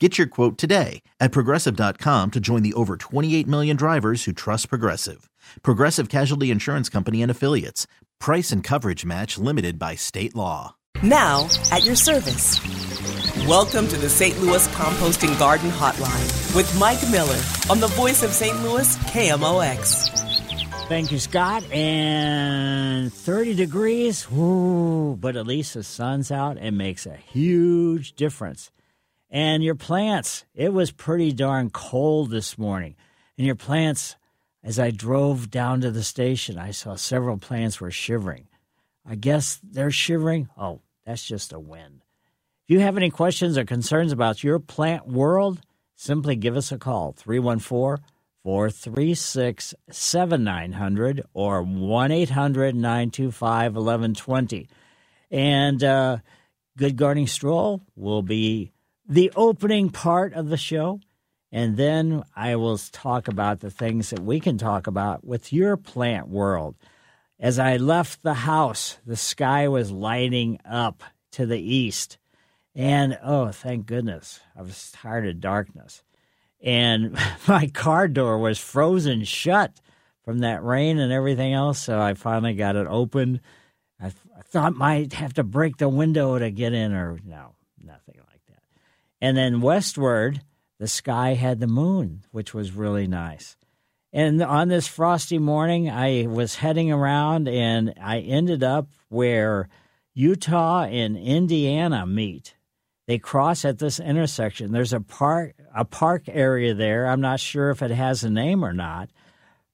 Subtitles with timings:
[0.00, 4.68] Get your quote today at progressive.com to join the over 28 million drivers who trust
[4.68, 5.30] Progressive.
[5.62, 7.86] Progressive Casualty Insurance Company and Affiliates.
[8.18, 10.74] Price and coverage match limited by state law.
[11.04, 12.58] Now, at your service.
[13.46, 14.36] Welcome to the St.
[14.40, 18.60] Louis Composting Garden Hotline with Mike Miller on the voice of St.
[18.64, 20.08] Louis KMOX.
[20.88, 21.62] Thank you, Scott.
[21.70, 28.72] And 30 degrees, Ooh, but at least the sun's out and makes a huge difference.
[29.34, 32.94] And your plants, it was pretty darn cold this morning.
[33.36, 34.14] And your plants,
[34.62, 38.46] as I drove down to the station, I saw several plants were shivering.
[39.04, 40.50] I guess they're shivering.
[40.56, 42.04] Oh, that's just a wind.
[42.62, 45.60] If you have any questions or concerns about your plant world,
[45.96, 48.04] simply give us a call 314
[48.44, 54.68] 436 7900 or 1 800 925 1120.
[55.32, 56.18] And uh,
[56.78, 58.70] Good Gardening Stroll will be
[59.06, 61.00] the opening part of the show,
[61.52, 65.76] and then I will talk about the things that we can talk about with your
[65.76, 66.74] plant world.
[67.38, 72.18] As I left the house, the sky was lighting up to the east.
[72.74, 76.02] And oh, thank goodness, I was tired of darkness.
[76.62, 77.16] And
[77.48, 79.80] my car door was frozen shut
[80.24, 81.78] from that rain and everything else.
[81.78, 83.40] So I finally got it open.
[84.00, 87.54] I, th- I thought might have to break the window to get in, or no,
[89.24, 90.42] and then westward,
[90.78, 93.56] the sky had the moon, which was really nice.
[94.12, 99.70] And on this frosty morning, I was heading around and I ended up where
[100.12, 102.54] Utah and Indiana meet.
[103.06, 104.72] They cross at this intersection.
[104.72, 107.06] There's a park a park area there.
[107.06, 109.08] I'm not sure if it has a name or not,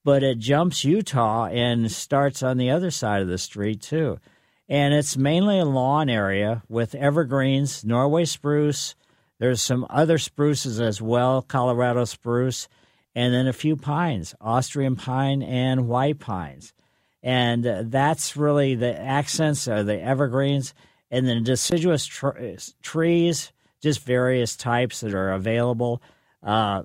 [0.04, 4.20] but it jumps Utah and starts on the other side of the street too.
[4.68, 8.94] And it's mainly a lawn area with evergreens, Norway spruce,
[9.40, 12.68] there's some other spruces as well, Colorado spruce,
[13.14, 16.74] and then a few pines, Austrian pine and white pines.
[17.22, 20.74] And uh, that's really the accents are the evergreens
[21.10, 23.50] and then deciduous tr- trees,
[23.82, 26.02] just various types that are available
[26.42, 26.82] uh,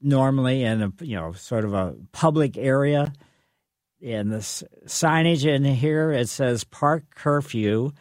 [0.00, 3.12] normally in a you know sort of a public area.
[4.02, 4.38] And the
[4.86, 7.92] signage in here it says park curfew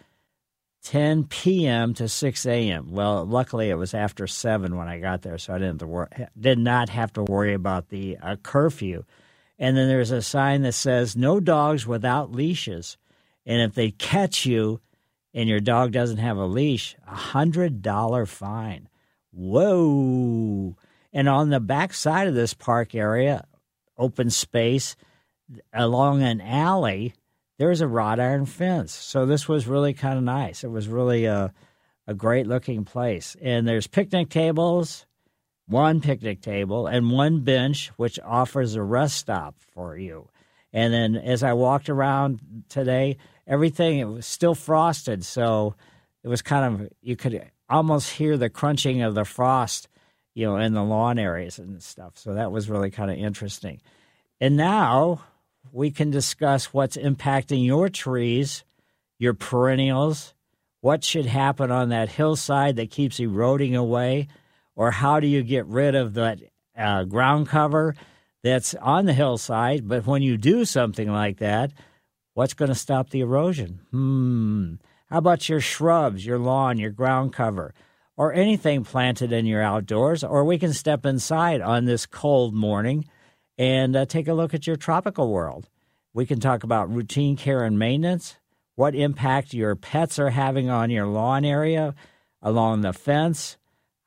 [0.87, 1.93] 10 p.m.
[1.95, 2.91] to 6 a.m.
[2.91, 6.09] Well, luckily it was after 7 when I got there, so I didn't wor-
[6.39, 9.03] did not have to worry about the uh, curfew.
[9.59, 12.97] And then there's a sign that says no dogs without leashes.
[13.45, 14.79] And if they catch you
[15.33, 18.87] and your dog doesn't have a leash, a $100 fine.
[19.33, 20.77] Whoa.
[21.11, 23.45] And on the back side of this park area,
[23.97, 24.95] open space
[25.73, 27.13] along an alley,
[27.57, 28.93] there's a wrought iron fence.
[28.93, 30.63] So this was really kind of nice.
[30.63, 31.53] It was really a,
[32.05, 33.35] a great looking place.
[33.41, 35.05] And there's picnic tables,
[35.67, 40.29] one picnic table, and one bench, which offers a rest stop for you.
[40.73, 45.75] And then as I walked around today, everything it was still frosted, so
[46.23, 49.87] it was kind of you could almost hear the crunching of the frost,
[50.35, 52.13] you know, in the lawn areas and stuff.
[52.15, 53.81] So that was really kind of interesting.
[54.39, 55.21] And now
[55.71, 58.63] we can discuss what's impacting your trees,
[59.19, 60.33] your perennials,
[60.81, 64.27] what should happen on that hillside that keeps eroding away,
[64.75, 66.39] or how do you get rid of that
[66.77, 67.95] uh, ground cover
[68.43, 69.87] that's on the hillside?
[69.87, 71.71] But when you do something like that,
[72.33, 73.81] what's going to stop the erosion?
[73.91, 74.73] Hmm.
[75.09, 77.73] How about your shrubs, your lawn, your ground cover,
[78.15, 80.23] or anything planted in your outdoors?
[80.23, 83.05] Or we can step inside on this cold morning
[83.57, 85.69] and uh, take a look at your tropical world.
[86.13, 88.37] We can talk about routine care and maintenance,
[88.75, 91.95] what impact your pets are having on your lawn area,
[92.41, 93.57] along the fence,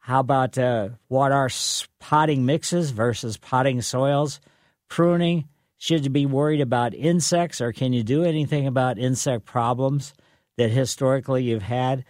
[0.00, 1.50] How about uh, what are
[1.98, 4.40] potting mixes versus potting soils?
[4.88, 5.48] Pruning.
[5.76, 10.14] Should you be worried about insects or can you do anything about insect problems
[10.56, 12.04] that historically you've had?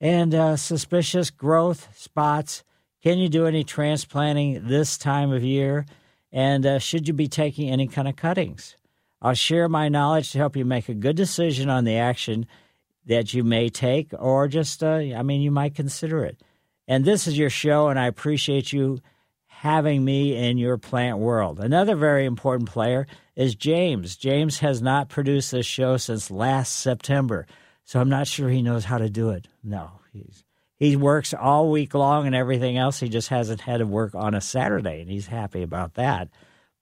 [0.00, 2.62] And uh, suspicious growth spots.
[3.02, 5.86] Can you do any transplanting this time of year?
[6.34, 8.76] And uh, should you be taking any kind of cuttings?
[9.22, 12.46] I'll share my knowledge to help you make a good decision on the action
[13.06, 16.42] that you may take, or just, uh, I mean, you might consider it.
[16.88, 18.98] And this is your show, and I appreciate you
[19.46, 21.60] having me in your plant world.
[21.60, 24.16] Another very important player is James.
[24.16, 27.46] James has not produced this show since last September,
[27.84, 29.46] so I'm not sure he knows how to do it.
[29.62, 30.42] No, he's
[30.84, 32.98] he works all week long and everything else.
[33.00, 36.28] He just hasn't had to work on a Saturday, and he's happy about that.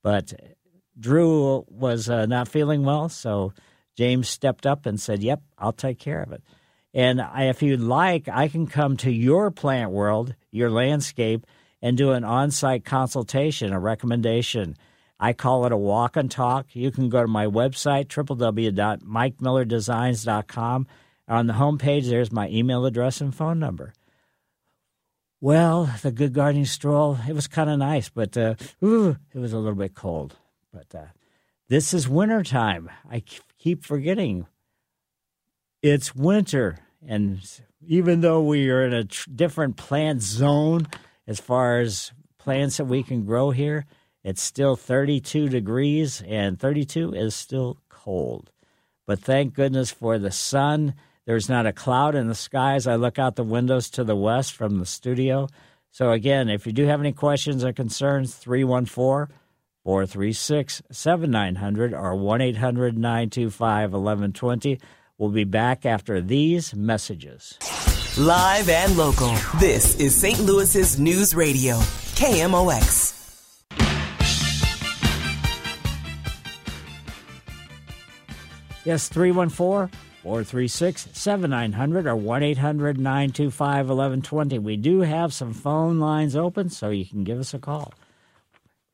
[0.02, 0.32] But
[0.98, 3.52] Drew was uh, not feeling well, so
[3.96, 6.42] James stepped up and said, Yep, I'll take care of it.
[6.92, 11.46] And I, if you'd like, I can come to your plant world, your landscape,
[11.80, 14.76] and do an on site consultation, a recommendation.
[15.18, 16.74] I call it a walk and talk.
[16.74, 20.86] You can go to my website, www.mikemillerdesigns.com.
[21.32, 23.94] On the homepage, there's my email address and phone number.
[25.40, 29.54] Well, the good gardening stroll, it was kind of nice, but uh, ooh, it was
[29.54, 30.36] a little bit cold.
[30.74, 31.06] But uh,
[31.70, 32.90] this is wintertime.
[33.10, 33.22] I
[33.56, 34.46] keep forgetting
[35.80, 36.76] it's winter.
[37.08, 37.40] And
[37.80, 40.86] even though we are in a tr- different plant zone
[41.26, 43.86] as far as plants that we can grow here,
[44.22, 48.50] it's still 32 degrees, and 32 is still cold.
[49.06, 50.92] But thank goodness for the sun.
[51.24, 54.16] There's not a cloud in the sky as I look out the windows to the
[54.16, 55.48] west from the studio.
[55.90, 59.32] So, again, if you do have any questions or concerns, 314
[59.84, 64.80] 436 7900 or 1 800 925 1120.
[65.18, 67.58] We'll be back after these messages.
[68.18, 70.40] Live and local, this is St.
[70.40, 71.76] Louis's News Radio,
[72.16, 73.20] KMOX.
[78.84, 84.58] Yes, 314 436 7900 or 1 800 925 1120.
[84.60, 87.92] We do have some phone lines open, so you can give us a call.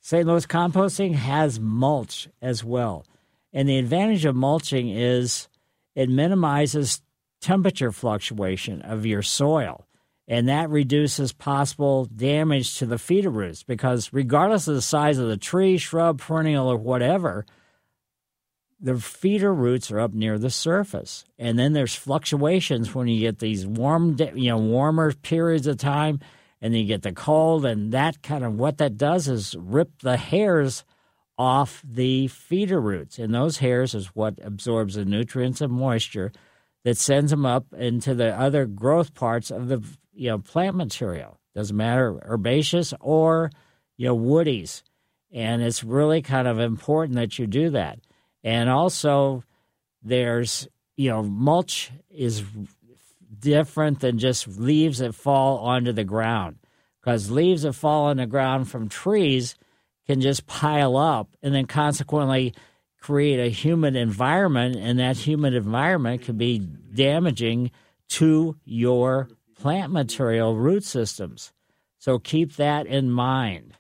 [0.01, 0.27] St.
[0.27, 3.05] Louis Composting has mulch as well.
[3.53, 5.49] And the advantage of mulching is
[5.95, 7.03] it minimizes
[7.43, 9.87] temperature fluctuation of your soil.
[10.27, 15.29] And that reduces possible damage to the feeder roots because, regardless of the size of
[15.29, 17.45] the tree, shrub, perennial, or whatever,
[18.81, 21.25] the feeder roots are up near the surface.
[21.39, 26.21] And then there's fluctuations when you get these warm, you know, warmer periods of time
[26.61, 30.01] and then you get the cold, and that kind of what that does is rip
[30.01, 30.85] the hairs
[31.37, 36.33] off the feeder roots, and those hairs is what absorbs the nutrients and moisture
[36.85, 39.83] that sends them up into the other growth parts of the
[40.13, 41.39] you know plant material.
[41.55, 43.51] Doesn't matter herbaceous or
[43.97, 44.83] you know woodies,
[45.33, 48.01] and it's really kind of important that you do that.
[48.45, 49.45] And also,
[50.03, 52.43] there's you know mulch is
[53.39, 56.57] different than just leaves that fall onto the ground.
[57.01, 59.55] Because leaves that fall on the ground from trees
[60.07, 62.55] can just pile up and then consequently
[63.01, 67.71] create a humid environment, and that humid environment can be damaging
[68.09, 71.53] to your plant material root systems.
[71.99, 73.75] So keep that in mind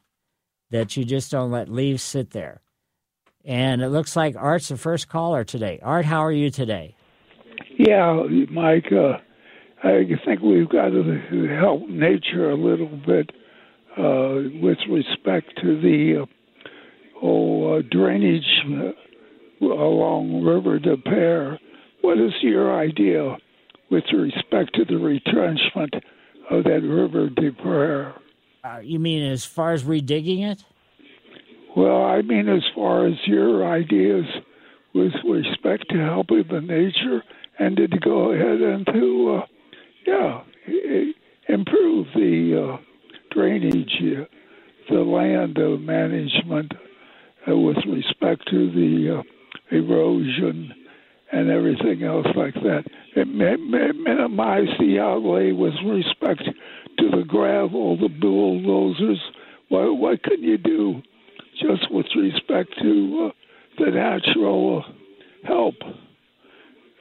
[0.70, 2.60] that you just don't let leaves sit there.
[3.44, 5.80] And it looks like Art's the first caller today.
[5.82, 6.94] Art, how are you today?
[7.78, 8.92] Yeah, Mike.
[8.92, 9.18] Uh,
[9.82, 13.30] I think we've got to help nature a little bit
[13.96, 16.26] uh, with respect to the uh,
[17.22, 21.58] oh, uh, drainage uh, along River des Peres.
[22.02, 23.36] What is your idea
[23.90, 25.94] with respect to the retrenchment
[26.50, 28.14] of that River des Peres?
[28.64, 30.64] Uh, you mean as far as redigging it?
[31.76, 34.24] Well, I mean as far as your ideas
[34.94, 37.22] with respect to helping the nature
[37.58, 39.46] and to go ahead and to uh,
[40.06, 40.40] yeah,
[41.48, 42.76] improve the uh,
[43.30, 44.24] drainage, uh,
[44.90, 46.72] the land management
[47.48, 49.22] uh, with respect to the uh,
[49.76, 50.72] erosion
[51.32, 52.84] and everything else like that.
[53.14, 56.42] It minimize the outlay with respect
[56.98, 59.20] to the gravel, the bulldozers.
[59.68, 61.02] What, what can you do
[61.60, 64.84] just with respect to uh, the natural
[65.44, 65.74] help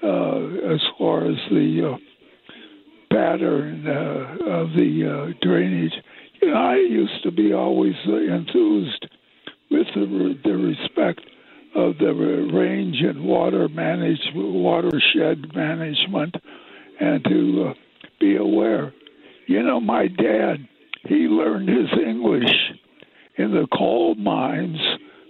[0.03, 1.97] as far as the
[3.09, 5.93] pattern uh, of the uh, drainage.
[6.41, 9.07] You know, I used to be always uh, enthused
[9.71, 11.21] with the, the respect
[11.75, 12.13] of the
[12.53, 16.35] range and water management, watershed management,
[16.99, 17.73] and to uh,
[18.19, 18.93] be aware.
[19.47, 20.67] You know, my dad,
[21.07, 22.51] he learned his English
[23.37, 24.79] in the coal mines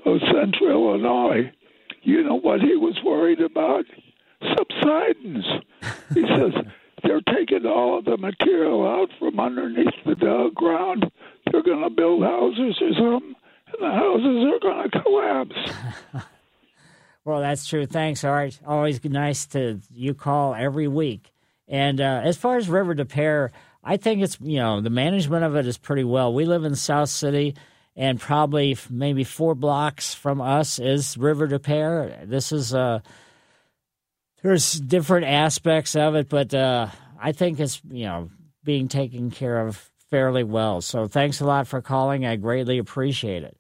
[0.06, 1.52] of central Illinois.
[2.04, 3.86] You know what he was worried about?
[4.42, 5.46] Subsidence.
[6.14, 6.54] He says
[7.04, 11.06] they're taking all of the material out from underneath the ground.
[11.52, 13.36] They're going to build houses or something,
[13.68, 16.28] and the houses are going to collapse.
[17.26, 17.86] well, that's true.
[17.86, 18.60] Thanks, Art.
[18.66, 21.34] Always nice to you call every week.
[21.68, 23.52] And uh, as far as River des Peres,
[23.84, 26.34] I think it's you know the management of it is pretty well.
[26.34, 27.56] We live in South City
[27.98, 32.30] and probably maybe four blocks from us is River des Peres.
[32.30, 33.00] This is uh,
[34.44, 36.88] there's different aspects of it, but uh,
[37.20, 38.30] I think it's you know
[38.64, 40.80] being taken care of fairly well.
[40.82, 42.26] So thanks a lot for calling.
[42.26, 43.58] I greatly appreciate it.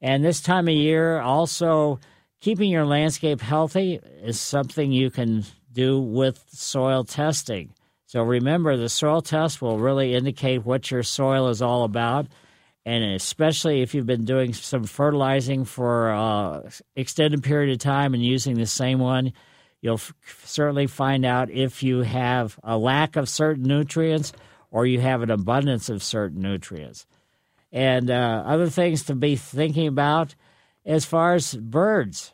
[0.00, 1.98] And this time of year, also
[2.40, 7.74] keeping your landscape healthy is something you can do with soil testing.
[8.06, 12.26] So remember, the soil test will really indicate what your soil is all about
[12.86, 18.24] and especially if you've been doing some fertilizing for uh, extended period of time and
[18.24, 19.32] using the same one,
[19.80, 24.32] you'll f- certainly find out if you have a lack of certain nutrients
[24.70, 27.06] or you have an abundance of certain nutrients.
[27.72, 30.34] And uh, other things to be thinking about
[30.84, 32.32] as far as birds.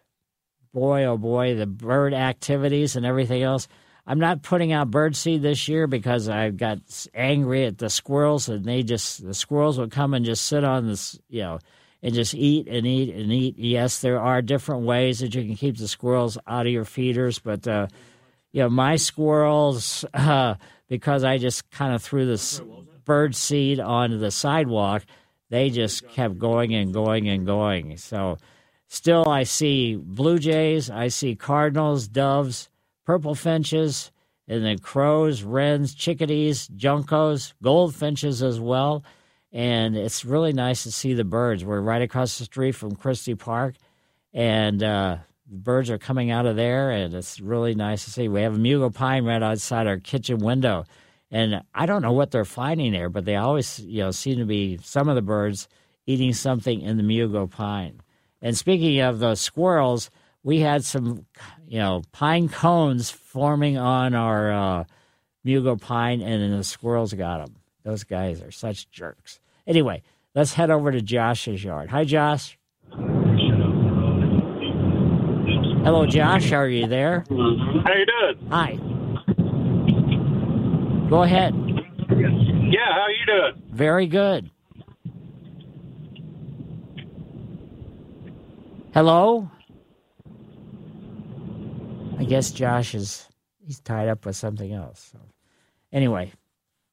[0.72, 3.66] Boy, oh boy, the bird activities and everything else
[4.06, 6.78] I'm not putting out birdseed this year because I got
[7.12, 10.86] angry at the squirrels and they just the squirrels would come and just sit on
[10.86, 11.58] this, you know,
[12.02, 13.58] and just eat and eat and eat.
[13.58, 17.40] Yes, there are different ways that you can keep the squirrels out of your feeders,
[17.40, 17.88] but uh,
[18.52, 20.54] you know, my squirrels uh,
[20.88, 22.60] because I just kind of threw this
[23.04, 25.04] bird seed onto the sidewalk,
[25.50, 27.96] they just kept going and going and going.
[27.96, 28.38] So
[28.86, 32.68] still I see blue jays, I see cardinals, doves,
[33.06, 34.10] purple finches,
[34.48, 39.04] and then crows, wrens, chickadees, juncos, goldfinches as well.
[39.52, 41.64] And it's really nice to see the birds.
[41.64, 43.76] We're right across the street from Christie Park,
[44.34, 48.28] and uh, birds are coming out of there, and it's really nice to see.
[48.28, 50.84] We have a mugo pine right outside our kitchen window,
[51.30, 54.44] and I don't know what they're finding there, but they always, you know, seem to
[54.44, 55.68] be some of the birds
[56.06, 58.00] eating something in the mugo pine.
[58.42, 60.10] And speaking of the squirrels,
[60.42, 61.26] we had some,
[61.66, 64.85] you know, pine cones forming on our uh,
[65.44, 67.56] mugo pine, and then the squirrels got them.
[67.82, 69.40] Those guys are such jerks.
[69.66, 70.02] Anyway,
[70.35, 71.90] let's head over to Josh's yard.
[71.90, 72.58] Hi, Josh.
[75.85, 76.50] Hello, Josh.
[76.52, 77.25] Are you there?
[77.28, 78.49] How you doing?
[78.50, 78.76] Hi.
[81.08, 81.54] Go ahead.
[82.68, 83.62] Yeah, how you doing?
[83.70, 84.50] Very good.
[88.92, 89.49] Hello?
[92.18, 93.28] I guess Josh is
[93.64, 95.11] he's tied up with something else.
[95.12, 95.18] So
[95.92, 96.32] anyway,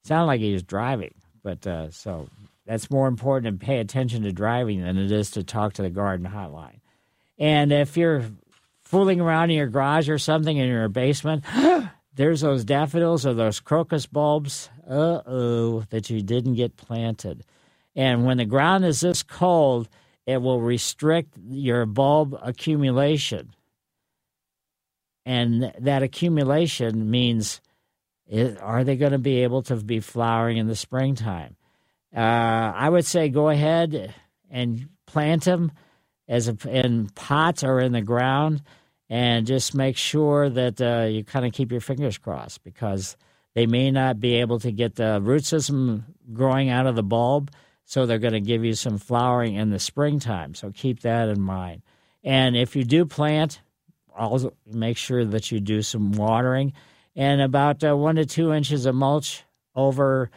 [0.03, 1.13] sounded like he was driving,
[1.44, 2.27] but uh, so
[2.65, 5.89] that's more important to pay attention to driving than it is to talk to the
[5.89, 6.80] garden hotline.
[7.38, 8.25] And if you're
[8.84, 11.46] fooling around in your garage or something in your basement,
[12.15, 17.44] there's those daffodils or those crocus bulbs, uh oh, that you didn't get planted.
[17.96, 19.88] And when the ground is this cold,
[20.25, 23.53] it will restrict your bulb accumulation
[25.25, 27.62] and that accumulation means
[28.62, 31.56] are they going to be able to be flowering in the springtime?
[32.15, 34.13] Uh, I would say go ahead
[34.50, 35.72] and plant them
[36.27, 38.62] as a, in pots or in the ground,
[39.10, 43.18] and just make sure that uh, you kind of keep your fingers crossed because
[43.53, 47.51] they may not be able to get the root system growing out of the bulb,
[47.86, 50.56] so they're going to give you some flowering in the springtime.
[50.56, 51.82] So keep that in mind.
[52.24, 53.60] And if you do plant,
[54.17, 56.74] also make sure that you do some watering
[57.15, 59.43] and about uh, one to two inches of mulch
[59.75, 60.29] over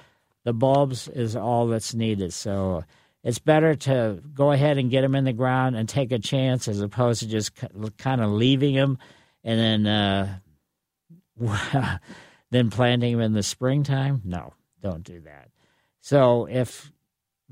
[0.44, 2.32] the bulbs is all that's needed.
[2.32, 2.84] So
[3.24, 6.68] it's better to go ahead and get them in the ground and take a chance
[6.68, 7.52] as opposed to just
[7.98, 8.98] kind of leaving them
[9.42, 10.38] and then uh,
[12.50, 14.22] then planting them in the springtime.
[14.24, 14.52] No,
[14.82, 15.48] don't do that.
[16.00, 16.92] So if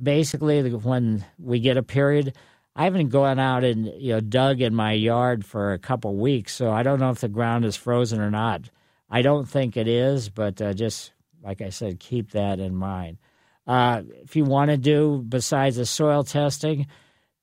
[0.00, 2.37] basically when we get a period
[2.76, 6.54] I haven't gone out and you know dug in my yard for a couple weeks,
[6.54, 8.69] so I don't know if the ground is frozen or not.
[9.09, 11.12] I don't think it is, but uh, just
[11.43, 13.19] like I said, keep that in mind.
[13.66, 16.87] Uh, if you want to do besides the soil testing,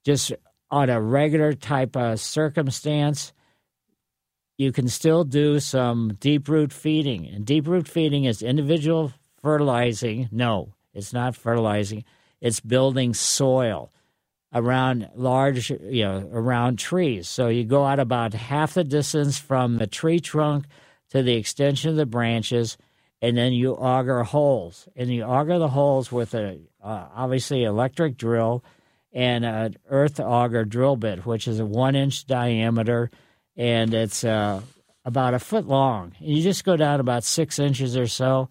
[0.03, 0.33] just
[0.69, 3.31] on a regular type of circumstance,
[4.57, 7.27] you can still do some deep root feeding.
[7.27, 10.29] And deep root feeding is individual fertilizing.
[10.31, 12.03] No, it's not fertilizing.
[12.41, 13.91] It's building soil
[14.53, 17.29] around large, you know, around trees.
[17.29, 20.65] So you go out about half the distance from the tree trunk
[21.11, 22.77] to the extension of the branches,
[23.21, 28.17] and then you auger holes, and you auger the holes with a uh, obviously electric
[28.17, 28.63] drill
[29.13, 33.11] and an earth auger drill bit, which is a one inch diameter,
[33.55, 34.61] and it's uh,
[35.05, 36.13] about a foot long.
[36.19, 38.49] And you just go down about six inches or so,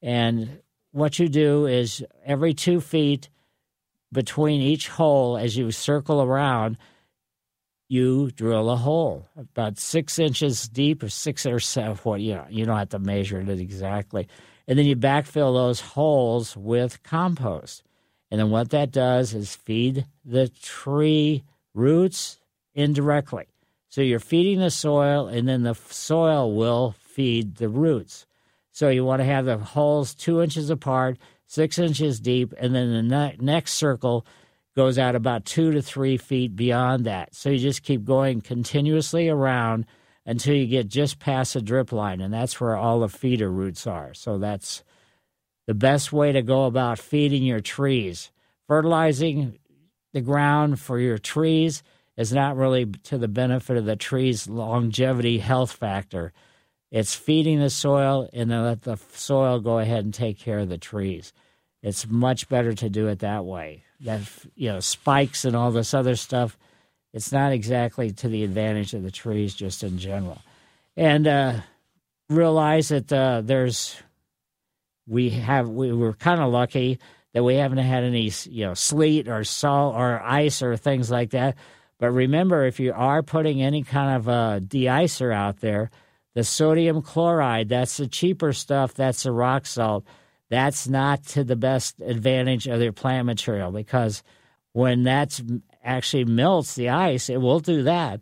[0.00, 0.60] and
[0.92, 3.28] what you do is every two feet
[4.12, 6.76] between each hole as you circle around,
[7.88, 11.96] you drill a hole about six inches deep or six or seven.
[12.02, 14.28] What you know, you don't have to measure it exactly,
[14.66, 17.82] and then you backfill those holes with compost.
[18.30, 22.40] And then what that does is feed the tree roots
[22.74, 23.46] indirectly.
[23.90, 28.26] So you're feeding the soil, and then the soil will feed the roots.
[28.70, 32.92] So you want to have the holes two inches apart, six inches deep, and then
[32.92, 34.26] the ne- next circle
[34.74, 37.34] goes out about two to three feet beyond that.
[37.34, 39.86] So you just keep going continuously around
[40.24, 43.86] until you get just past the drip line, and that's where all the feeder roots
[43.86, 44.14] are.
[44.14, 44.82] So that's
[45.66, 48.30] the best way to go about feeding your trees.
[48.68, 49.58] Fertilizing
[50.12, 51.82] the ground for your trees
[52.16, 56.32] is not really to the benefit of the tree's longevity health factor.
[56.92, 60.68] It's feeding the soil and then let the soil go ahead and take care of
[60.68, 61.32] the trees.
[61.82, 63.84] It's much better to do it that way.
[64.00, 64.20] That
[64.54, 66.58] you know spikes and all this other stuff.
[67.14, 70.42] It's not exactly to the advantage of the trees, just in general.
[70.94, 71.60] And uh,
[72.28, 73.96] realize that uh, there's
[75.06, 76.98] we have we were kind of lucky
[77.32, 81.30] that we haven't had any you know sleet or salt or ice or things like
[81.30, 81.56] that.
[81.98, 85.90] But remember, if you are putting any kind of a deicer out there,
[86.34, 90.04] the sodium chloride, that's the cheaper stuff, that's the rock salt.
[90.48, 94.22] That's not to the best advantage of your plant material because
[94.72, 95.42] when that's
[95.82, 98.20] actually melts the ice, it will do that.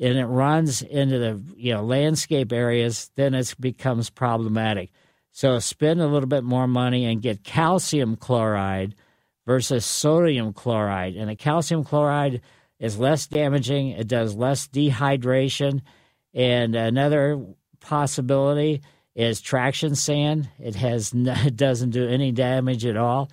[0.00, 4.90] And it runs into the you know landscape areas, then it becomes problematic.
[5.32, 8.94] So spend a little bit more money and get calcium chloride
[9.46, 11.16] versus sodium chloride.
[11.16, 12.42] And the calcium chloride
[12.78, 15.80] is less damaging, it does less dehydration,
[16.38, 17.44] and another
[17.80, 18.80] possibility
[19.16, 20.48] is traction sand.
[20.60, 23.28] It has it doesn't do any damage at all.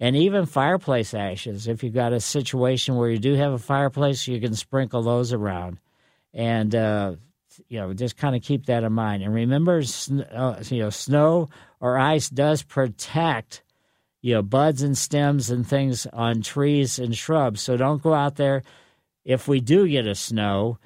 [0.00, 1.66] And even fireplace ashes.
[1.66, 5.32] If you've got a situation where you do have a fireplace, you can sprinkle those
[5.32, 5.78] around,
[6.32, 7.14] and uh,
[7.68, 9.22] you know just kind of keep that in mind.
[9.22, 9.82] And remember,
[10.32, 11.48] uh, you know, snow
[11.80, 13.62] or ice does protect
[14.20, 17.60] you know buds and stems and things on trees and shrubs.
[17.60, 18.62] So don't go out there
[19.24, 20.78] if we do get a snow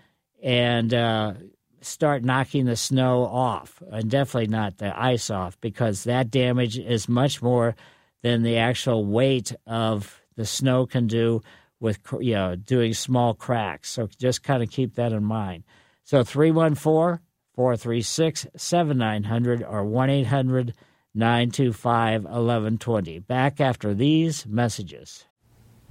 [0.42, 1.34] and uh,
[1.82, 7.08] start knocking the snow off, and definitely not the ice off, because that damage is
[7.08, 7.74] much more
[8.22, 11.42] than the actual weight of the snow can do
[11.80, 13.90] with you know doing small cracks.
[13.90, 15.64] So just kind of keep that in mind.
[16.04, 17.20] So 314
[17.54, 20.74] 436 7900 or 1 800
[21.14, 23.18] 925 1120.
[23.18, 25.26] Back after these messages.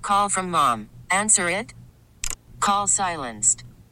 [0.01, 0.89] Call from mom.
[1.11, 1.73] Answer it.
[2.59, 3.63] Call silenced.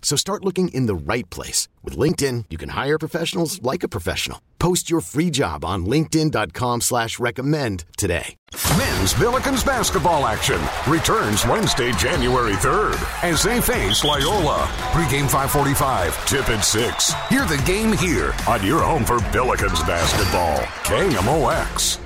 [0.00, 1.68] So start looking in the right place.
[1.82, 4.40] With LinkedIn, you can hire professionals like a professional.
[4.58, 8.36] Post your free job on linkedin.com slash recommend today.
[8.78, 14.66] Men's Billikens basketball action returns Wednesday, January 3rd as they face Loyola.
[14.92, 17.12] Pre-game 545, tip at 6.
[17.28, 20.58] Hear the game here on your home for Billikens basketball.
[20.84, 22.05] KMOX.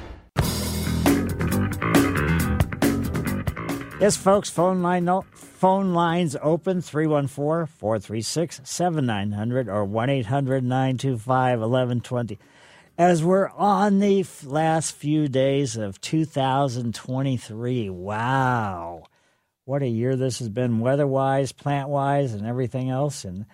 [4.01, 12.39] Yes, folks, phone line phone lines open 314-436-7900 or 1-800-925-1120.
[12.97, 17.91] As we're on the last few days of 2023.
[17.91, 19.03] Wow.
[19.67, 23.45] What a year this has been weather-wise, plant-wise and everything else and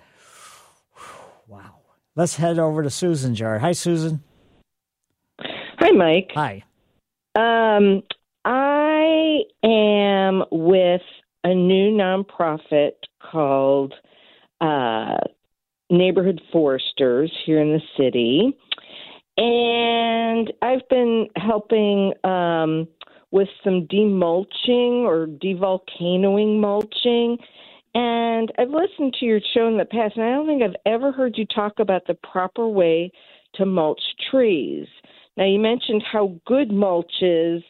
[1.49, 1.81] wow.
[2.15, 3.59] Let's head over to Susan Jar.
[3.59, 4.23] Hi Susan.
[5.41, 6.31] Hi Mike.
[6.37, 6.63] Hi.
[7.35, 8.05] Um
[8.45, 8.86] I
[9.63, 11.03] am with
[11.45, 13.95] a new nonprofit called
[14.61, 15.17] uh,
[15.91, 18.57] Neighborhood Foresters here in the city.
[19.37, 22.89] And I've been helping um,
[23.31, 27.39] with some demulching or devolcanoing mulching.
[27.95, 31.13] And I've listened to your show in the past, and I don't think I've ever
[31.13, 33.11] heard you talk about the proper way
[33.55, 34.87] to mulch trees.
[35.37, 37.63] Now, you mentioned how good mulch is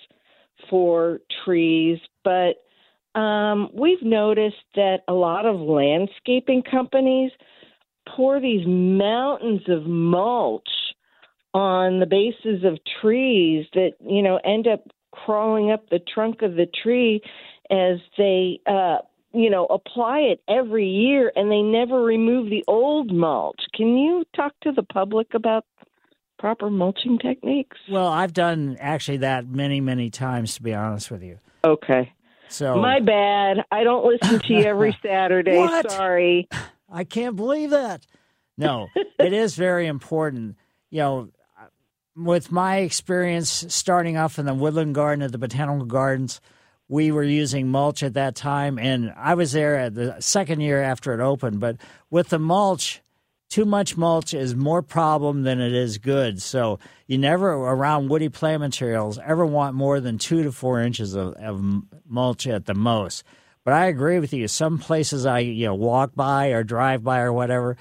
[0.69, 2.63] for trees, but
[3.19, 7.33] um, we've noticed that a lot of landscaping companies
[8.15, 10.69] pour these mountains of mulch
[11.55, 16.55] on the bases of trees that you know end up crawling up the trunk of
[16.55, 17.23] the tree
[17.71, 18.99] as they uh
[19.33, 23.61] you know apply it every year and they never remove the old mulch.
[23.75, 25.65] Can you talk to the public about
[26.39, 27.77] proper mulching techniques?
[27.91, 31.39] Well, I've done actually that many, many times, to be honest with you.
[31.65, 32.13] Okay.
[32.49, 33.65] So my bad.
[33.71, 35.59] I don't listen to you every Saturday.
[35.59, 35.91] What?
[35.91, 36.49] Sorry.
[36.91, 38.07] I can't believe that.
[38.57, 38.87] No,
[39.19, 40.57] it is very important.
[40.91, 41.29] You know,
[42.17, 46.41] with my experience starting off in the woodland garden at the botanical gardens,
[46.89, 50.81] we were using mulch at that time, and I was there at the second year
[50.81, 51.61] after it opened.
[51.61, 51.77] But
[52.11, 53.03] with the mulch,
[53.49, 56.43] too much mulch is more problem than it is good.
[56.43, 61.15] So you never around woody plant materials ever want more than two to four inches
[61.15, 61.63] of, of
[62.07, 63.25] mulch at the most.
[63.65, 64.47] But I agree with you.
[64.49, 67.77] Some places I you know walk by or drive by or whatever,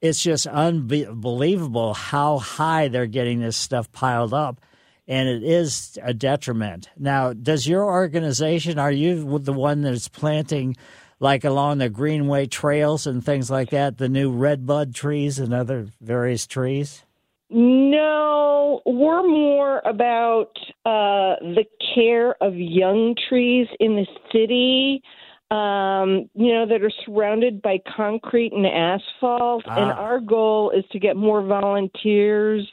[0.00, 4.60] it's just unbelievable how high they're getting this stuff piled up,
[5.08, 6.88] and it is a detriment.
[6.96, 10.76] Now, does your organization are you the one that's planting?
[11.20, 15.88] Like along the greenway trails and things like that, the new redbud trees and other
[16.00, 17.04] various trees?
[17.50, 20.52] No, we're more about
[20.84, 25.02] uh, the care of young trees in the city.
[25.50, 29.64] Um, you know, that are surrounded by concrete and asphalt.
[29.66, 29.80] Ah.
[29.80, 32.68] And our goal is to get more volunteers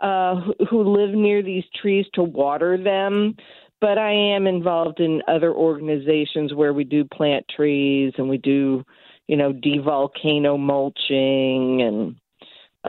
[0.00, 3.36] uh, who, who live near these trees to water them
[3.80, 8.84] but I am involved in other organizations where we do plant trees and we do,
[9.26, 12.16] you know, devolcano mulching, and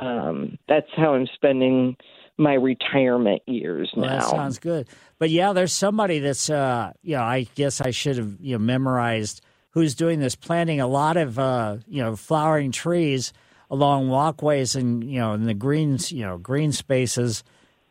[0.02, 1.96] um, that's how I'm spending
[2.38, 4.20] my retirement years now.
[4.20, 4.88] That sounds good.
[5.20, 8.60] But yeah, there's somebody that's, uh, you know, I guess I should have you know
[8.60, 13.34] memorized who's doing this, planting a lot of uh, you know flowering trees
[13.70, 17.44] along walkways and you know in the greens, you know, green spaces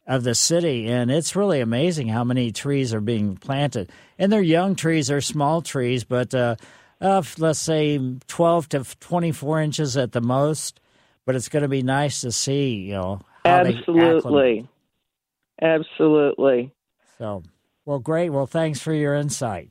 [0.08, 3.92] of the city, and it's really amazing how many trees are being planted.
[4.18, 6.56] And they're young trees, they're small trees, but uh,
[6.98, 10.80] uh, let's say 12 to 24 inches at the most.
[11.26, 13.20] But it's going to be nice to see, you know.
[13.44, 14.66] Absolutely.
[15.60, 16.72] Absolutely.
[17.18, 17.42] So,
[17.84, 18.30] well, great.
[18.30, 19.70] Well, thanks for your insight.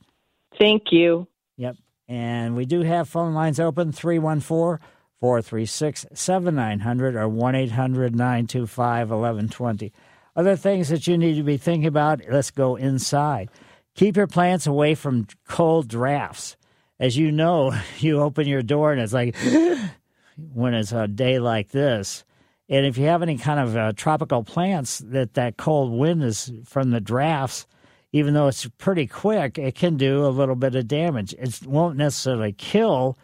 [0.56, 1.26] Thank you.
[1.56, 1.76] Yep.
[2.06, 4.78] And we do have phone lines open 314
[5.20, 9.92] 436 7900 or 1 800 925 1120.
[10.38, 13.50] Other things that you need to be thinking about let's go inside.
[13.96, 16.56] Keep your plants away from cold drafts.
[17.00, 19.34] As you know, you open your door and it's like
[20.54, 22.24] when it's a day like this.
[22.68, 26.52] And if you have any kind of uh, tropical plants that that cold wind is
[26.64, 27.66] from the drafts,
[28.12, 31.34] even though it's pretty quick, it can do a little bit of damage.
[31.36, 33.18] It won't necessarily kill,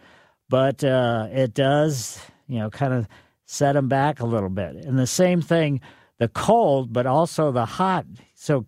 [0.49, 3.07] but uh, it does, you know, kind of
[3.45, 4.75] set them back a little bit.
[4.75, 5.81] And the same thing
[6.19, 8.07] the cold, but also the hot.
[8.35, 8.65] So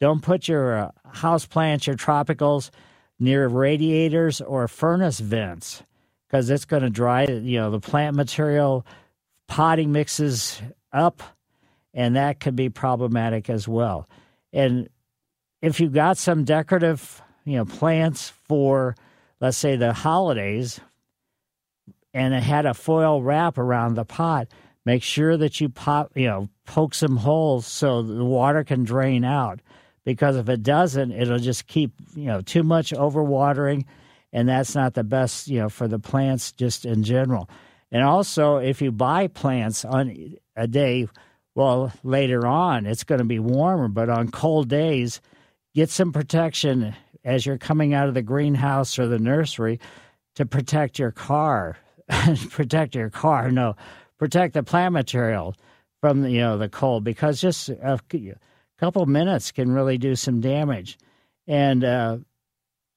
[0.00, 2.70] don't put your uh, house plants, your tropicals,
[3.18, 5.82] near radiators or furnace vents
[6.26, 7.24] because it's going to dry.
[7.24, 8.86] You know the plant material
[9.46, 10.60] potting mixes
[10.92, 11.22] up,
[11.94, 14.08] and that could be problematic as well.
[14.52, 14.88] And
[15.60, 18.96] if you've got some decorative, you know, plants for,
[19.40, 20.80] let's say, the holidays,
[22.12, 24.48] and it had a foil wrap around the pot,
[24.84, 29.24] Make sure that you pop, you know, poke some holes so the water can drain
[29.24, 29.60] out.
[30.04, 33.84] Because if it doesn't, it'll just keep, you know, too much overwatering,
[34.32, 37.48] and that's not the best, you know, for the plants just in general.
[37.92, 41.06] And also, if you buy plants on a day,
[41.54, 45.20] well, later on it's going to be warmer, but on cold days,
[45.74, 49.78] get some protection as you're coming out of the greenhouse or the nursery
[50.34, 51.76] to protect your car.
[52.50, 53.76] protect your car, no,
[54.22, 55.52] protect the plant material
[56.00, 57.98] from the, you know the cold because just a
[58.78, 60.96] couple minutes can really do some damage.
[61.48, 62.18] And uh,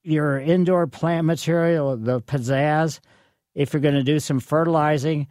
[0.03, 2.99] your indoor plant material, the pizzazz,
[3.55, 5.27] if you're going to do some fertilizing,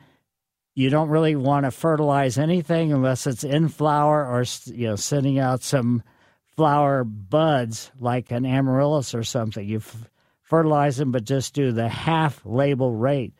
[0.74, 5.38] you don't really want to fertilize anything unless it's in flower or you know sending
[5.38, 6.02] out some
[6.56, 9.64] flower buds like an amaryllis or something.
[9.64, 9.80] You
[10.42, 13.34] fertilize them, but just do the half label rate.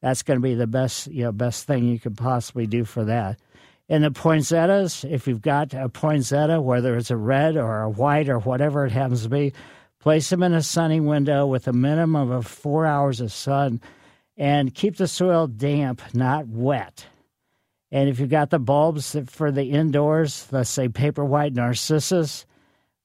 [0.00, 3.04] That's going to be the best you know best thing you could possibly do for
[3.04, 3.38] that.
[3.88, 8.28] In the poinsettias, if you've got a poinsettia, whether it's a red or a white
[8.28, 9.54] or whatever it happens to be,
[9.98, 13.80] place them in a sunny window with a minimum of four hours of sun
[14.36, 17.06] and keep the soil damp, not wet.
[17.90, 22.44] And if you've got the bulbs for the indoors, let's say paper white narcissus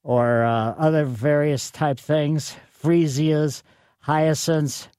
[0.04, 3.64] or uh, other various type things, freesias,
[4.00, 4.90] hyacinths,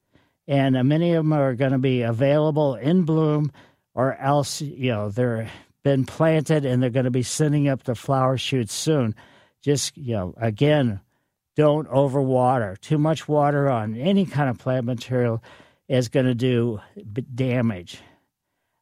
[0.46, 3.52] and many of them are going to be available in bloom,
[3.94, 5.50] or else you know they're
[5.82, 9.14] been planted and they're going to be sending up the flower shoots soon.
[9.62, 11.00] Just you know, again,
[11.56, 12.78] don't overwater.
[12.80, 15.42] Too much water on any kind of plant material
[15.88, 16.80] is going to do
[17.34, 18.00] damage.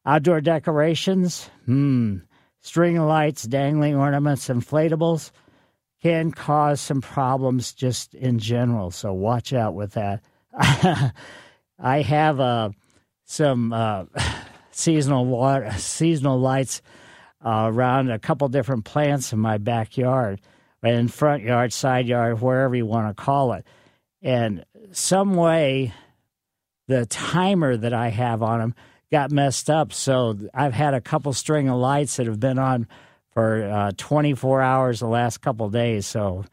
[0.05, 2.17] Outdoor decorations, hmm,
[2.59, 5.31] string lights, dangling ornaments, inflatables
[6.01, 8.91] can cause some problems just in general.
[8.91, 10.21] So watch out with that.
[11.83, 12.69] I have uh,
[13.25, 14.05] some uh,
[14.71, 16.81] seasonal water, seasonal lights
[17.45, 20.39] uh, around a couple different plants in my backyard,
[20.81, 23.65] in front yard, side yard, wherever you want to call it.
[24.21, 25.93] And some way
[26.87, 28.75] the timer that I have on them
[29.11, 29.91] got messed up.
[29.91, 32.87] So I've had a couple string of lights that have been on
[33.31, 36.05] for uh, 24 hours the last couple days.
[36.05, 36.45] So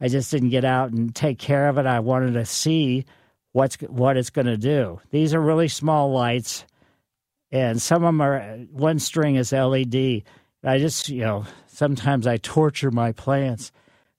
[0.00, 1.86] I just didn't get out and take care of it.
[1.86, 3.04] I wanted to see
[3.54, 5.00] what's what it's going to do.
[5.10, 6.66] These are really small lights,
[7.50, 10.22] and some of them are one string is LED.
[10.62, 13.72] I just you know sometimes I torture my plants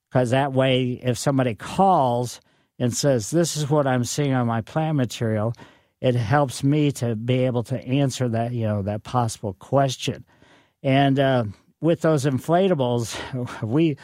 [0.10, 2.39] because that way if somebody calls
[2.80, 5.54] and says, This is what I'm seeing on my plant material,
[6.02, 10.26] it helps me to be able to answer that, you know, that possible question.
[10.84, 11.45] And uh,
[11.82, 13.17] with those inflatables,
[13.63, 13.98] we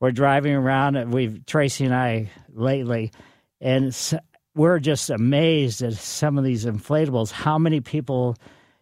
[0.00, 3.12] were driving around, we've Tracy and I lately,
[3.60, 3.94] and
[4.54, 8.36] we're just amazed at some of these inflatables, how many people,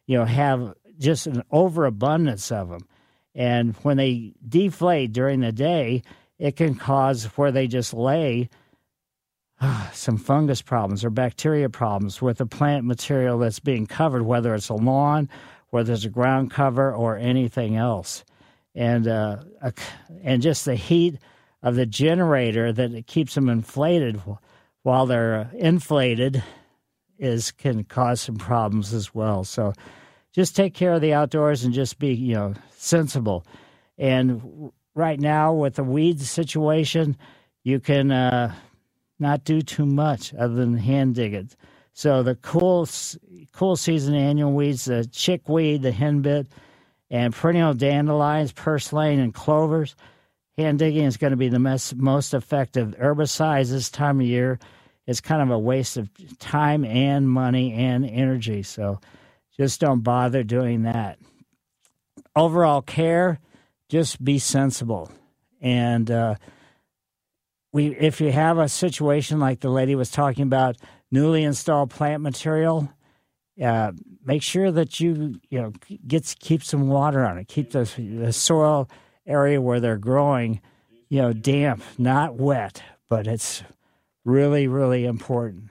[0.06, 2.86] you know, have just an overabundance of them.
[3.34, 6.02] And when they deflate during the day,
[6.38, 8.48] it can cause where they just lay
[9.92, 14.68] some fungus problems or bacteria problems with the plant material that's being covered, whether it's
[14.68, 15.28] a lawn,
[15.70, 18.24] whether it's a ground cover, or anything else.
[18.74, 19.38] And uh,
[20.22, 21.18] and just the heat
[21.62, 24.22] of the generator that keeps them inflated
[24.82, 26.42] while they're inflated
[27.18, 29.44] is can cause some problems as well.
[29.44, 29.72] So
[30.32, 33.44] just take care of the outdoors and just be you know sensible.
[33.96, 37.16] And right now with the weeds situation,
[37.64, 38.10] you can.
[38.10, 38.54] Uh,
[39.18, 41.56] not do too much other than hand dig it.
[41.92, 42.88] So the cool,
[43.52, 46.46] cool season annual weeds, the chickweed, the henbit,
[47.10, 49.96] and perennial dandelions, purslane, and clovers.
[50.58, 54.58] Hand digging is going to be the most, most effective herbicides this time of year.
[55.06, 58.64] It's kind of a waste of time and money and energy.
[58.64, 59.00] So
[59.56, 61.18] just don't bother doing that.
[62.34, 63.38] Overall care,
[63.88, 65.10] just be sensible.
[65.60, 66.34] And uh,
[67.72, 70.76] we if you have a situation like the lady was talking about
[71.10, 72.92] newly installed plant material
[73.62, 73.92] uh,
[74.24, 75.72] make sure that you you know
[76.06, 78.88] gets keep some water on it keep the, the soil
[79.28, 80.60] area where they're growing
[81.08, 83.62] you know damp not wet but it's
[84.24, 85.64] really really important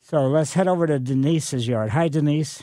[0.00, 2.62] so let's head over to denise's yard hi denise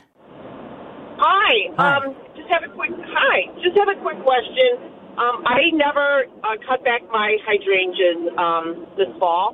[1.17, 1.97] hi, hi.
[1.97, 6.58] um just have a quick hi just have a quick question um, I never uh,
[6.67, 9.54] cut back my hydrangeas um, this fall,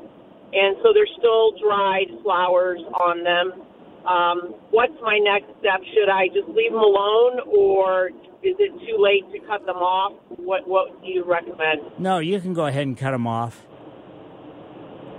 [0.54, 3.68] and so there's still dried flowers on them.
[4.10, 5.82] Um, what's my next step?
[5.94, 8.08] Should I just leave them alone, or
[8.42, 10.14] is it too late to cut them off?
[10.38, 11.82] What What do you recommend?
[12.00, 13.62] No, you can go ahead and cut them off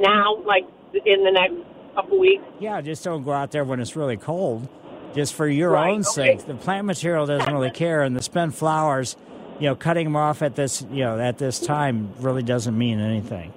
[0.00, 0.64] now, like
[1.06, 1.54] in the next
[1.94, 2.42] couple weeks.
[2.58, 4.68] Yeah, just don't go out there when it's really cold.
[5.14, 6.36] Just for your right, own okay.
[6.36, 9.16] sake, the plant material doesn't really care, and the spent flowers
[9.60, 12.98] you know, cutting them off at this, you know, at this time really doesn't mean
[12.98, 13.52] anything.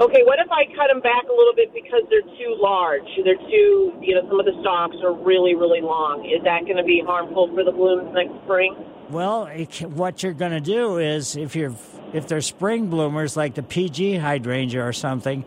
[0.00, 3.04] Okay, what if I cut them back a little bit because they're too large?
[3.22, 6.24] They're too, you know, some of the stalks are really, really long.
[6.24, 8.74] Is that going to be harmful for the blooms next spring?
[9.10, 11.74] Well, it, what you're going to do is if you're
[12.14, 15.44] if they're spring bloomers like the PG hydrangea or something,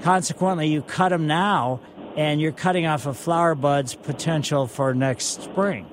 [0.00, 1.80] consequently you cut them now
[2.16, 5.86] and you're cutting off a flower bud's potential for next spring.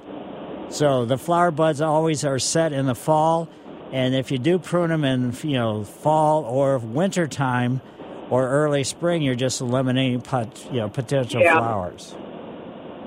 [0.70, 3.50] So the flower buds always are set in the fall,
[3.92, 7.82] and if you do prune them in you know fall or winter time
[8.30, 11.58] or early spring, you're just eliminating pot, you know potential Yeah.
[11.58, 12.16] flowers.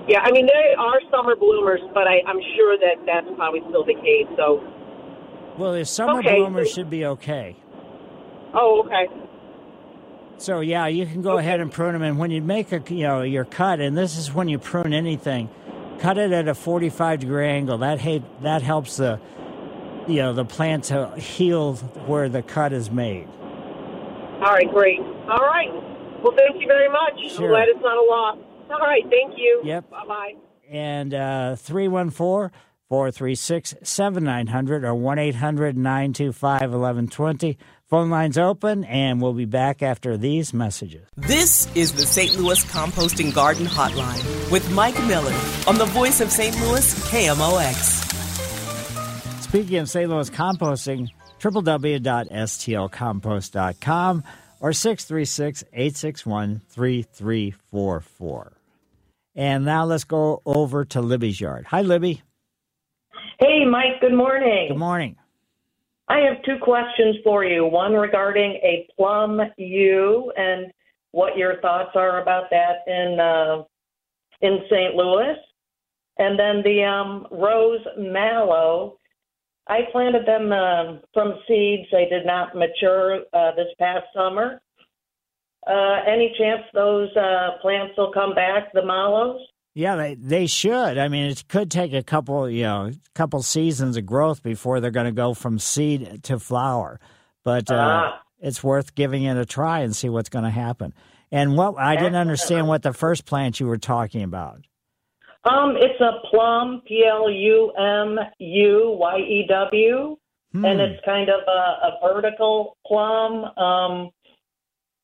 [0.07, 3.85] Yeah, I mean they are summer bloomers, but I, I'm sure that that's probably still
[3.85, 4.27] the case.
[4.37, 4.63] So,
[5.57, 6.37] Well, the summer Okay.
[6.37, 7.57] bloomers should be okay.
[8.53, 9.09] oh, okay.
[10.37, 13.05] So yeah, you can go ahead and prune them, and when you make a you
[13.07, 15.49] know your cut, and this is when you prune anything,
[16.01, 17.79] cut it at a 45 degree angle.
[17.79, 19.21] That ha- that helps the
[20.09, 21.75] you know the plant to heal
[22.07, 23.27] where the cut is made.
[23.29, 25.01] All right, great.
[25.01, 25.71] All right.
[26.23, 27.33] Well, thank you very much.
[27.33, 27.45] Sure.
[27.45, 28.39] I'm glad it's not a loss.
[28.71, 29.61] All right, thank you.
[29.65, 29.91] Yep.
[29.91, 30.35] Bye bye.
[30.71, 32.51] And uh, 314
[32.89, 37.59] 436 7900 or 1 800 925 1120.
[37.87, 41.07] Phone lines open, and we'll be back after these messages.
[41.17, 42.37] This is the St.
[42.39, 45.35] Louis Composting Garden Hotline with Mike Miller
[45.67, 46.59] on the voice of St.
[46.61, 48.24] Louis KMOX.
[49.55, 50.11] Speaking of St.
[50.11, 54.25] Louis composting, www.stlcompost.com
[54.59, 58.53] or 636 861 3344.
[59.37, 61.67] And now let's go over to Libby's yard.
[61.67, 62.21] Hi, Libby.
[63.39, 64.71] Hey, Mike, good morning.
[64.71, 65.15] Good morning.
[66.09, 67.65] I have two questions for you.
[67.65, 70.73] One regarding a plum yew and
[71.13, 73.63] what your thoughts are about that in uh,
[74.41, 74.97] in St.
[74.97, 75.37] Louis,
[76.19, 78.99] and then the um, rose mallow.
[79.67, 81.89] I planted them um from seeds.
[81.91, 84.61] They did not mature uh, this past summer.
[85.67, 89.41] Uh, any chance those uh, plants will come back, the mallows?
[89.75, 90.99] Yeah, they, they should.
[90.99, 94.91] I mean, it could take a couple, you know, couple seasons of growth before they're
[94.91, 97.01] going to go from seed to flower.
[97.45, 98.21] But uh, Ah.
[98.41, 100.93] it's worth giving it a try and see what's going to happen.
[101.33, 104.61] And what I didn't understand what the first plant you were talking about.
[105.45, 110.17] Um, it's a plum, P L U M U Y E W,
[110.55, 110.65] Hmm.
[110.65, 113.45] and it's kind of a, a vertical plum.
[113.59, 114.11] Um,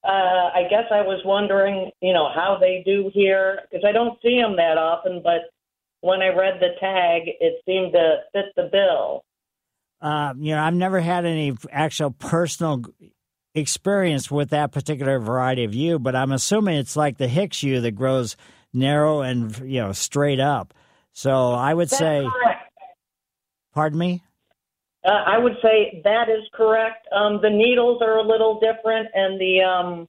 [0.04, 0.08] uh,
[0.54, 4.40] I guess I was wondering, you know, how they do here because I don't see
[4.40, 5.20] them that often.
[5.22, 5.50] But
[6.02, 9.24] when I read the tag, it seemed to fit the bill.
[10.00, 12.82] Uh, you know, I've never had any actual personal
[13.54, 17.80] experience with that particular variety of yew, but I'm assuming it's like the Hicks yew
[17.80, 18.36] that grows
[18.72, 20.74] narrow and you know straight up.
[21.12, 22.72] So I would That's say, correct.
[23.74, 24.22] pardon me.
[25.04, 27.06] Uh, I would say that is correct.
[27.12, 30.08] Um, the needles are a little different, and the um,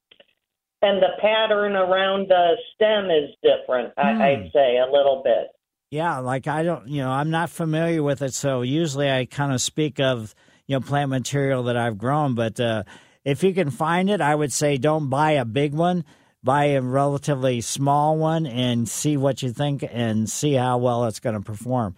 [0.81, 3.93] and the pattern around the stem is different.
[3.97, 4.21] Hmm.
[4.21, 5.47] I, I'd say a little bit.
[5.91, 9.51] Yeah, like I don't, you know, I'm not familiar with it, so usually I kind
[9.51, 10.33] of speak of,
[10.65, 12.33] you know, plant material that I've grown.
[12.33, 12.83] But uh,
[13.25, 16.05] if you can find it, I would say don't buy a big one.
[16.43, 21.19] Buy a relatively small one and see what you think and see how well it's
[21.19, 21.95] going to perform.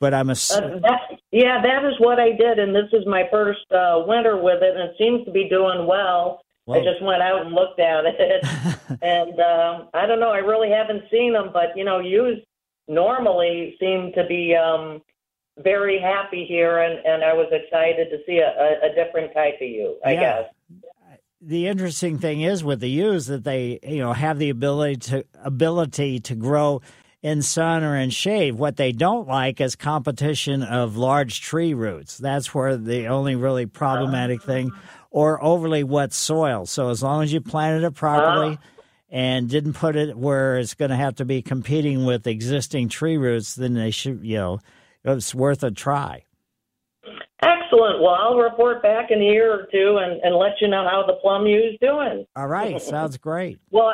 [0.00, 1.00] But I'm a, Uh, that,
[1.30, 4.74] yeah, that is what I did, and this is my first uh, winter with it,
[4.76, 6.42] and it seems to be doing well.
[6.70, 8.44] I just went out and looked at it,
[9.02, 10.30] and um, I don't know.
[10.30, 12.36] I really haven't seen them, but you know, you
[12.88, 15.02] normally seem to be um,
[15.58, 19.56] very happy here, and, and I was excited to see a, a, a different type
[19.60, 19.98] of yew.
[20.04, 20.20] I Yeah.
[20.20, 20.50] guess.
[21.44, 25.24] The interesting thing is with the yews that they you know have the ability to
[25.42, 26.80] ability to grow
[27.20, 28.54] in sun or in shade.
[28.54, 32.18] What they don't like is competition of large tree roots.
[32.18, 34.46] That's where the only really problematic oh.
[34.46, 34.72] thing,
[35.10, 36.66] or overly wet soil.
[36.66, 38.58] So as long as you planted it properly.
[38.60, 38.66] Oh.
[39.14, 43.18] And didn't put it where it's going to have to be competing with existing tree
[43.18, 44.60] roots, then they should, you know,
[45.04, 46.24] it's worth a try.
[47.42, 48.00] Excellent.
[48.00, 51.04] Well, I'll report back in a year or two and, and let you know how
[51.06, 52.24] the plum yew's doing.
[52.36, 53.58] All right, sounds great.
[53.70, 53.92] Well,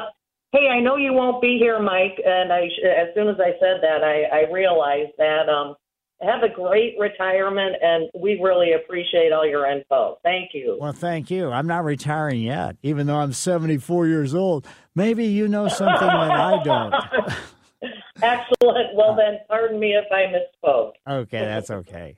[0.52, 3.80] hey, I know you won't be here, Mike, and I as soon as I said
[3.82, 5.48] that, I, I realized that.
[5.48, 5.76] Um,
[6.20, 10.18] have a great retirement, and we really appreciate all your info.
[10.24, 10.76] Thank you.
[10.80, 11.50] Well, thank you.
[11.50, 14.66] I'm not retiring yet, even though I'm 74 years old.
[14.96, 16.92] Maybe you know something that I don't.
[18.22, 18.94] Excellent.
[18.94, 20.92] Well, then, pardon me if I misspoke.
[21.08, 22.16] Okay, that's okay.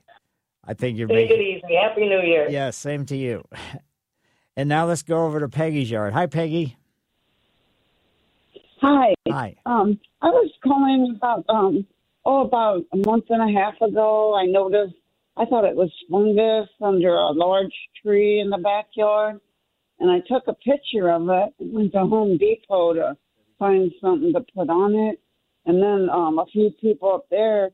[0.63, 1.75] I think you're Take it easy.
[1.75, 2.49] Happy New Year.
[2.49, 3.43] Yeah, same to you.
[4.57, 6.11] And now let's go over to Peggy's yard.
[6.11, 6.77] Hi, Peggy.
[8.81, 9.13] Hi.
[9.29, 9.55] Hi.
[9.65, 11.85] Um, I was calling about um
[12.25, 14.35] oh about a month and a half ago.
[14.35, 14.95] I noticed
[15.37, 19.39] I thought it was fungus under a large tree in the backyard,
[19.99, 21.53] and I took a picture of it.
[21.59, 23.17] Went to Home Depot to
[23.57, 25.19] find something to put on it,
[25.65, 27.71] and then um a few people up there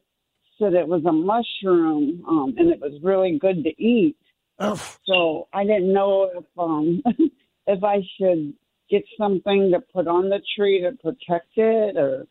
[0.60, 4.16] said it was a mushroom, um, and it was really good to eat.
[4.60, 4.80] Ugh.
[5.06, 7.04] So I didn't know if um
[7.68, 8.54] if I should
[8.90, 12.26] get something to put on the tree to protect it, or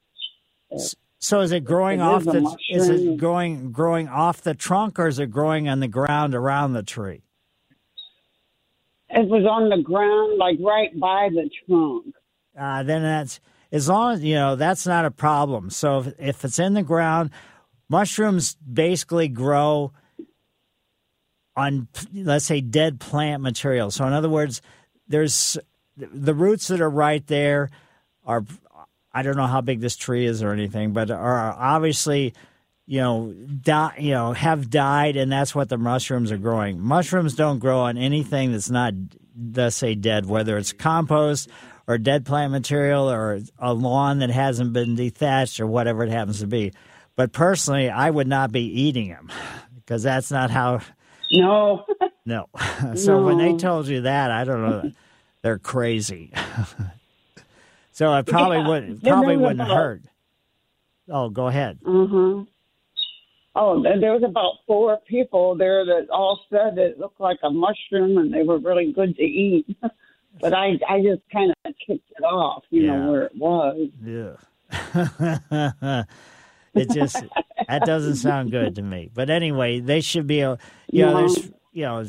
[1.19, 2.57] So is it growing It off is the?
[2.69, 6.73] Is it growing growing off the trunk, or is it growing on the ground around
[6.73, 7.23] the tree?
[9.09, 12.15] it was on the ground, like right by the trunk.
[12.59, 13.41] uh, then that's
[13.73, 15.71] as long as you know that's not a problem.
[15.71, 17.31] So if, if it's in the ground,
[17.89, 19.93] mushrooms basically grow
[21.57, 23.91] on let's say dead plant material.
[23.91, 24.61] So in other words,
[25.09, 25.57] there's
[25.97, 27.71] the roots that are right there
[28.25, 28.45] are
[29.13, 32.35] I don't know how big this tree is or anything, but are obviously
[32.87, 33.33] you know
[33.63, 36.81] die, you know have died and that's what the mushrooms are growing.
[36.81, 38.93] Mushrooms don't grow on anything that's not
[39.55, 41.49] let's say dead, whether it's compost
[41.87, 46.41] or dead plant material or a lawn that hasn't been dethatched or whatever it happens
[46.41, 46.73] to be.
[47.17, 49.31] But personally, I would not be eating them
[49.77, 50.81] because that's not how.
[51.33, 51.85] No.
[52.29, 52.49] No.
[52.97, 54.91] so when they told you that, I don't know.
[55.43, 56.33] They're crazy.
[57.93, 58.69] so it probably Yeah.
[58.69, 60.03] wouldn't probably wouldn't about- hurt.
[61.09, 61.79] Oh, go ahead.
[61.85, 62.43] Mm-hmm.
[63.55, 67.51] Oh, there there was about four people there that all said it looked like a
[67.51, 69.67] mushroom and they were really good to eat.
[70.41, 72.97] but I, I just kind of kicked it off, you Yeah.
[72.97, 73.89] know, where it was.
[74.05, 76.03] Yeah.
[76.77, 77.23] It just
[77.69, 79.11] that doesn't sound good to me.
[79.13, 80.57] But anyway, they should be you
[80.93, 82.05] know there's you know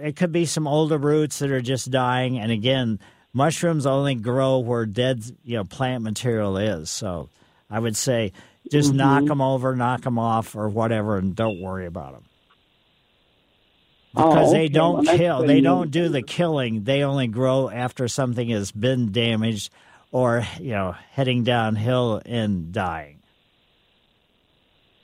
[0.00, 2.98] it could be some older roots that are just dying and again
[3.34, 6.90] mushrooms only grow where dead you know plant material is.
[6.90, 7.28] So
[7.70, 8.32] I would say
[8.70, 12.12] just knock 'em knock them over, knock them off or whatever and don't worry about
[12.12, 12.24] them.
[14.16, 14.58] Oh, Because okay.
[14.58, 15.46] they don't Well, kill.
[15.46, 16.84] They don't do the killing.
[16.84, 19.70] They only grow after something has been damaged
[20.10, 23.17] or, you know, heading downhill and dying.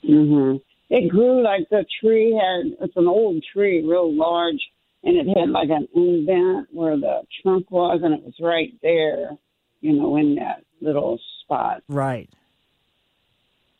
[0.05, 0.55] Hmm
[0.89, 4.61] It grew like the tree had, it's an old tree, real large,
[5.03, 9.31] and it had like an indent where the trunk was, and it was right there,
[9.81, 11.81] you know, in that little spot.
[11.87, 12.29] Right.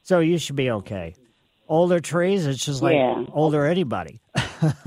[0.03, 1.15] So you should be okay.
[1.67, 3.23] Older trees, it's just like Yeah.
[3.31, 4.21] older anybody.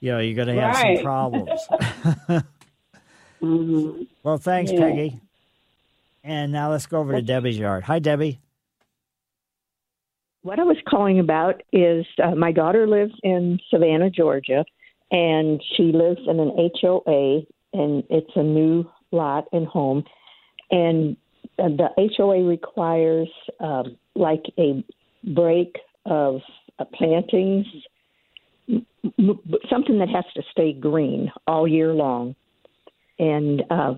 [0.00, 0.96] you know, you're going to have Right.
[0.96, 1.68] some problems.
[3.40, 4.78] hmm well, thanks, Yeah.
[4.78, 5.20] Peggy.
[6.22, 7.84] And now let's go over to Debbie's yard.
[7.84, 8.40] Hi, Debbie.
[10.42, 14.64] What I was calling about is uh, my daughter lives in Savannah, Georgia,
[15.10, 17.42] and she lives in an HOA,
[17.74, 20.04] and it's a new lot and home.
[20.70, 21.16] And
[21.58, 23.28] the HOA requires
[23.60, 24.82] um, like a
[25.34, 25.76] break
[26.06, 26.40] of
[26.78, 27.66] uh, plantings,
[29.68, 32.34] something that has to stay green all year long,
[33.18, 33.94] and uh,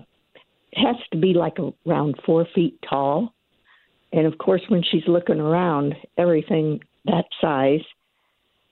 [0.73, 1.55] has to be like
[1.87, 3.32] around four feet tall.
[4.13, 7.81] And of course, when she's looking around, everything that size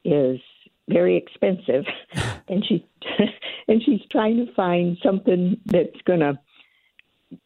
[0.05, 0.39] is
[0.87, 1.85] very expensive,
[2.47, 2.87] and she
[3.67, 6.39] and she's trying to find something that's gonna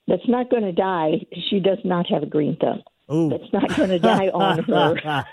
[0.08, 1.26] that's not going to die.
[1.50, 2.84] She does not have a green thumb.
[3.14, 3.30] Ooh.
[3.30, 5.26] That's not going to die on her.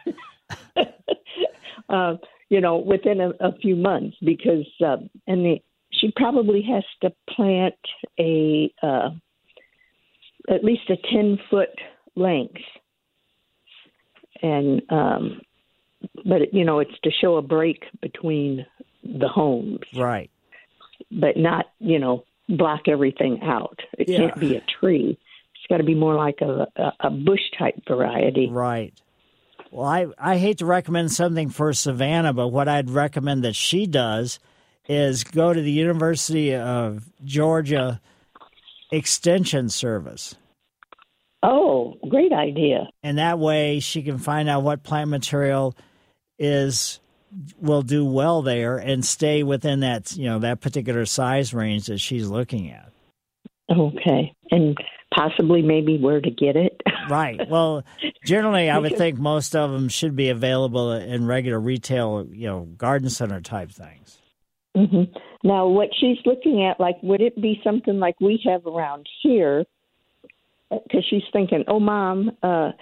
[1.89, 2.17] uh,
[2.51, 7.13] you know, within a, a few months, because uh, and the, she probably has to
[7.35, 7.75] plant
[8.21, 9.11] a uh,
[10.49, 11.71] at least a ten foot
[12.15, 12.61] length,
[14.43, 15.41] and um,
[16.25, 18.67] but you know, it's to show a break between
[19.05, 20.31] the homes, right?
[21.11, 23.79] But not you know block everything out.
[23.99, 24.19] It Yeah.
[24.19, 25.19] can't be a tree.
[25.55, 28.49] It's got to be more like a, a, a bush type variety.
[28.51, 28.93] Right.
[29.71, 33.87] Well, I, I hate to recommend something for Savannah, but what I'd recommend that she
[33.87, 34.39] does
[34.89, 38.01] is go to the University of Georgia
[38.91, 40.35] Extension Service.
[41.43, 42.89] Oh, great idea.
[43.03, 45.75] And that way she can find out what plant material
[46.39, 47.01] is
[47.61, 51.99] will do well there and stay within that, you know, that particular size range that
[51.99, 52.93] she's looking at.
[53.71, 54.77] Okay, and
[55.15, 56.81] possibly maybe where to get it.
[57.11, 57.41] Right.
[57.49, 57.83] Well,
[58.25, 62.61] generally, I would think most of them should be available in regular retail, you know,
[62.77, 64.21] garden center type things.
[64.77, 65.03] hmm
[65.43, 69.65] Now, what she's looking at, like, would it be something like we have around here?
[70.83, 72.73] Because she's thinking, "Oh, mom, uh,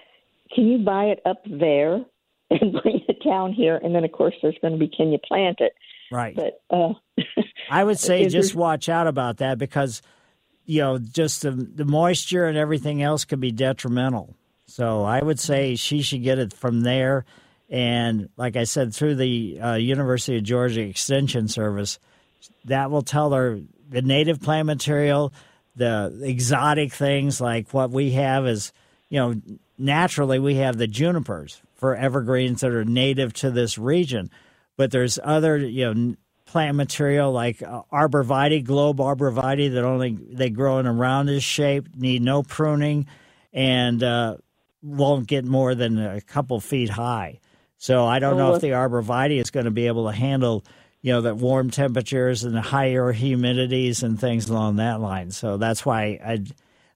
[0.55, 2.05] can you buy it up there
[2.51, 5.19] and bring it down here?" And then, of course, there's going to be, "Can you
[5.19, 5.73] plant it?"
[6.11, 6.35] Right.
[6.35, 6.95] But uh,
[7.71, 10.03] I would say just watch out about that because,
[10.67, 14.35] you know, just the, the moisture and everything else could be detrimental.
[14.67, 17.25] So I would say she should get it from there.
[17.69, 21.99] And like I said, through the uh, University of Georgia Extension Service,
[22.65, 25.33] that will tell her the native plant material,
[25.81, 28.73] the exotic things like what we have is,
[29.09, 29.35] you know,
[29.79, 34.31] naturally we have the junipers for evergreens that are native to this region.
[34.77, 36.15] but there's other you know
[36.45, 41.89] plant material like uh, arborvitae, globe arborvitae that only they grow in a roundish shape,
[41.97, 43.07] need no pruning,
[43.53, 44.37] and uh,
[44.83, 47.41] won't get more than a couple feet high.
[47.79, 50.65] So I don't know if the arborvitae is going to be able to handle
[51.03, 55.31] you know, that warm temperatures and higher humidities and things along that line.
[55.31, 56.45] So that's why I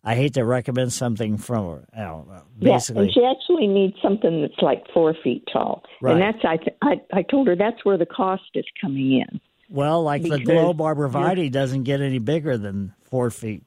[0.07, 1.65] I hate to recommend something from
[1.97, 3.03] you know, basically.
[3.03, 6.13] Yeah, and she actually needs something that's like four feet tall, Right.
[6.13, 9.41] and that's I, I I told her that's where the cost is coming in.
[9.71, 13.63] Well, like the Because globe arborvitae doesn't get any bigger than four feet.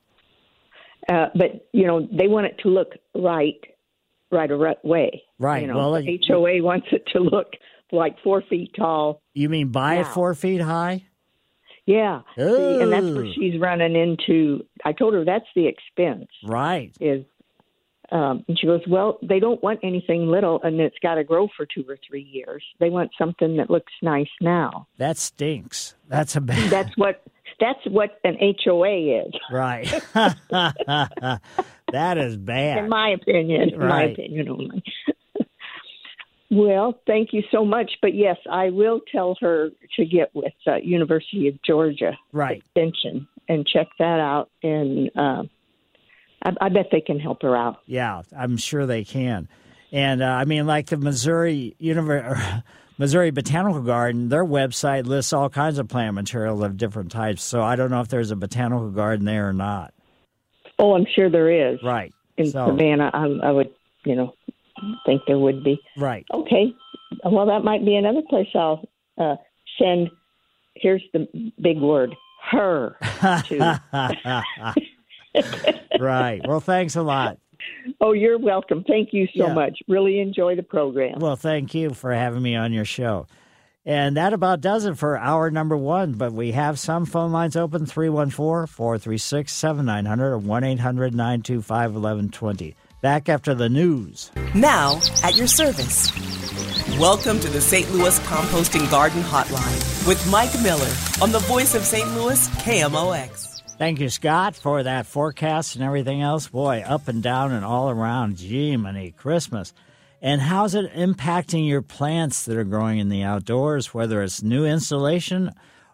[1.10, 3.60] Uh, but you know they want it to look right,
[4.32, 5.24] right a right way.
[5.40, 5.62] Right.
[5.64, 7.48] You know, Well, the it- HOA wants it to look
[7.92, 9.22] like four feet tall.
[9.34, 11.06] You mean buy it four feet high?
[11.86, 12.22] Yeah.
[12.36, 14.66] See, and that's where she's running into.
[14.84, 16.28] I told her that's the expense.
[16.44, 16.94] Right.
[17.00, 17.24] Is
[18.12, 21.50] um, and she goes, well, they don't want anything little and it's got to grow
[21.58, 22.64] for two or three years.
[22.80, 24.88] They want something that looks nice now.
[24.98, 25.96] That stinks.
[26.08, 26.70] That's a bad.
[26.70, 27.22] That's what
[27.60, 29.88] that's what an HOA is, Right.
[30.14, 31.42] that
[32.18, 32.78] is bad.
[32.80, 33.74] in my opinion.
[33.74, 34.84] In my opinion only.
[36.50, 37.92] Well, thank you so much.
[38.02, 42.58] But yes, I will tell her to get with uh, University of Georgia Right.
[42.64, 44.50] Extension and check that out.
[44.64, 45.44] And uh,
[46.44, 47.78] I, I bet they can help her out.
[47.86, 49.48] Yeah, I'm sure they can.
[49.92, 52.64] And uh, I mean, like the Missouri Univer-
[52.98, 57.44] Missouri Botanical Garden, their website lists all kinds of plant material of different types.
[57.44, 59.94] So I don't know if there's a botanical garden there or not.
[60.80, 61.80] Oh, I'm sure there is.
[61.84, 62.14] Right.
[62.38, 63.70] In So- Savannah, I, I would,
[64.06, 64.34] you know,
[65.06, 65.80] think there would be.
[65.98, 66.26] Right.
[66.34, 66.74] Okay.
[67.24, 69.36] Well, that might be another place I'll uh,
[69.80, 70.10] send.
[70.76, 71.28] Here's the
[71.62, 72.16] big word:
[72.52, 72.96] her.
[73.48, 73.82] to.
[76.00, 76.42] right.
[76.48, 77.38] Well, thanks a lot.
[78.02, 78.84] oh, you're welcome.
[78.88, 79.54] Thank you so Yeah.
[79.54, 79.80] much.
[79.88, 81.20] Really enjoy the program.
[81.20, 83.28] Well, thank you for having me on your show.
[83.86, 86.14] And that about does it for hour number one.
[86.14, 92.76] But we have some phone lines open 314 436 7900 or 1 800 925 1120.
[93.00, 94.32] Back after the news.
[94.56, 96.12] Now, at your service.
[96.98, 97.92] Welcome to the St.
[97.92, 100.92] Louis Composting Garden Hotline with Mike Miller
[101.22, 102.08] on the voice of St.
[102.16, 103.62] Louis, KMOX.
[103.78, 106.48] Thank you, Scott, for that forecast and everything else.
[106.48, 108.38] Boy, up and down and all around.
[108.38, 109.76] Gee, many Christmas.
[110.20, 114.66] And how's it impacting your plants that are growing in the outdoors, whether it's new
[114.66, 115.52] installation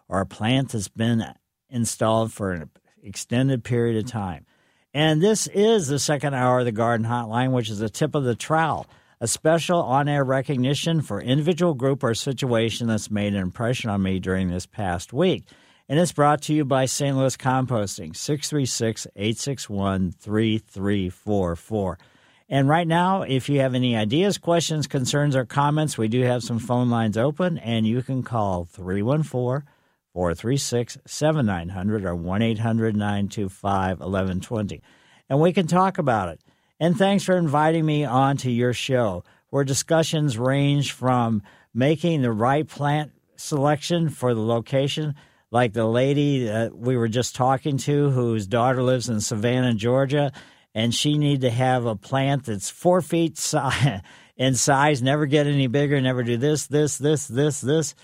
[0.08, 1.22] or a plant that's been
[1.68, 2.70] installed for an
[3.02, 4.46] extended period of time?
[4.94, 8.22] And this is the second hour of the Garden Hotline, which is the tip of
[8.22, 8.86] the trowel,
[9.20, 14.04] a special on air recognition for individual, group, or situation that's made an impression on
[14.04, 15.46] me during this past week.
[15.88, 17.16] And it's brought to you by St.
[17.16, 21.98] Louis Composting, 636 861 3344.
[22.48, 26.44] And right now, if you have any ideas, questions, concerns, or comments, we do have
[26.44, 29.68] some phone lines open, and you can call 314
[30.14, 34.82] 436 7900 or 1 800 925 1120.
[35.28, 36.40] And we can talk about it.
[36.80, 41.42] And thanks for inviting me on to your show, where discussions range from
[41.74, 45.14] making the right plant selection for the location,
[45.50, 50.32] like the lady that we were just talking to, whose daughter lives in Savannah, Georgia,
[50.74, 53.52] and she need to have a plant that's four feet
[54.36, 57.94] in size, never get any bigger, never do this, this, this, this, this,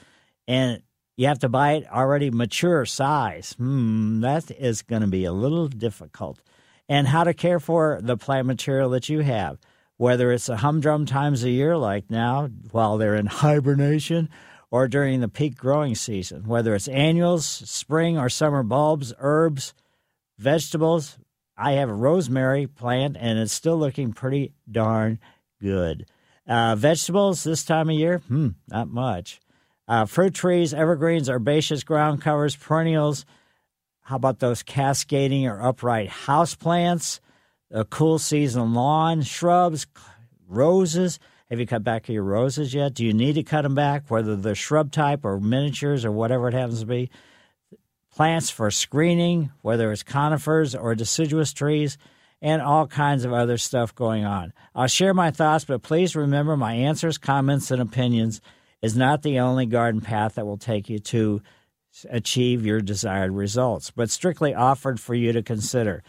[0.49, 0.83] and
[1.21, 3.53] you have to buy it already mature size.
[3.59, 6.41] Hmm, that is going to be a little difficult.
[6.89, 9.59] And how to care for the plant material that you have,
[9.99, 14.31] whether it's a humdrum times a year like now while they're in hibernation
[14.71, 19.75] or during the peak growing season, whether it's annuals, spring or summer bulbs, herbs,
[20.39, 21.19] vegetables.
[21.55, 25.19] I have a rosemary plant and it's still looking pretty darn
[25.61, 26.07] good.
[26.47, 29.39] Uh, vegetables this time of year, hmm, not much.
[29.91, 33.27] Uh, fruit trees, evergreens, herbaceous ground covers, perennials.
[34.03, 37.21] How about those cascading or upright house plants?
[37.73, 39.89] A cool season lawn, shrubs,
[40.47, 41.19] roses.
[41.51, 42.95] Have you cut back your roses yet?
[42.95, 46.47] Do you need to cut them back, whether they're shrub type or miniatures or whatever
[46.47, 47.11] it happens to be?
[48.15, 51.99] Plants for screening, whether it's conifers or deciduous trees,
[52.41, 54.53] and all kinds of other stuff going on.
[54.73, 58.41] I'll share my thoughts, but please remember my answers, comments, and opinions
[58.83, 61.43] is not the only garden path that will take you to
[62.09, 66.03] achieve your desired results, but strictly offered for you to consider.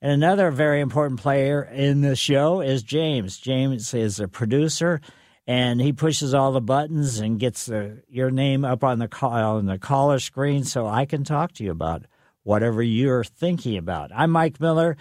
[0.00, 3.38] And another very important player in the show is James.
[3.38, 5.00] James is a producer,
[5.46, 7.70] and he pushes all the buttons and gets
[8.08, 11.64] your name up on the call, on the caller screen, so I can talk to
[11.64, 12.04] you about
[12.42, 14.10] whatever you're thinking about.
[14.14, 14.96] I'm Mike Miller.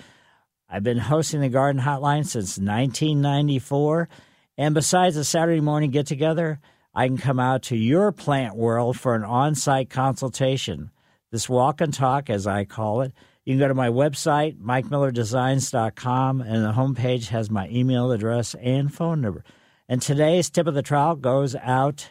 [0.69, 4.09] I've been hosting the Garden Hotline since 1994,
[4.57, 6.59] and besides a Saturday morning get together,
[6.95, 10.91] I can come out to your plant world for an on site consultation.
[11.31, 13.11] This walk and talk, as I call it.
[13.43, 18.93] You can go to my website, mikemillerdesigns.com, and the homepage has my email address and
[18.93, 19.43] phone number.
[19.87, 22.09] And today's tip of the trowel goes out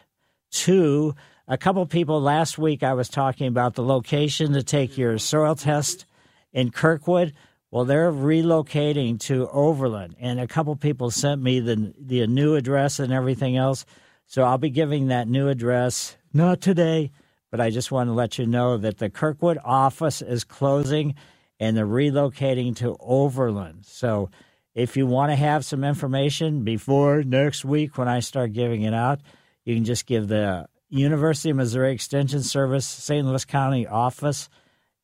[0.51, 1.15] to
[1.47, 2.21] a couple people.
[2.21, 6.05] Last week, I was talking about the location to take your soil test
[6.53, 7.33] in Kirkwood.
[7.69, 12.99] Well, they're relocating to Overland, and a couple people sent me the the new address
[12.99, 13.85] and everything else.
[14.25, 17.11] So I'll be giving that new address not today,
[17.51, 21.15] but I just want to let you know that the Kirkwood office is closing,
[21.59, 23.85] and they're relocating to Overland.
[23.85, 24.29] So
[24.73, 28.93] if you want to have some information before next week when I start giving it
[28.93, 29.21] out,
[29.63, 33.25] you can just give the University of Missouri Extension Service St.
[33.25, 34.49] Louis County office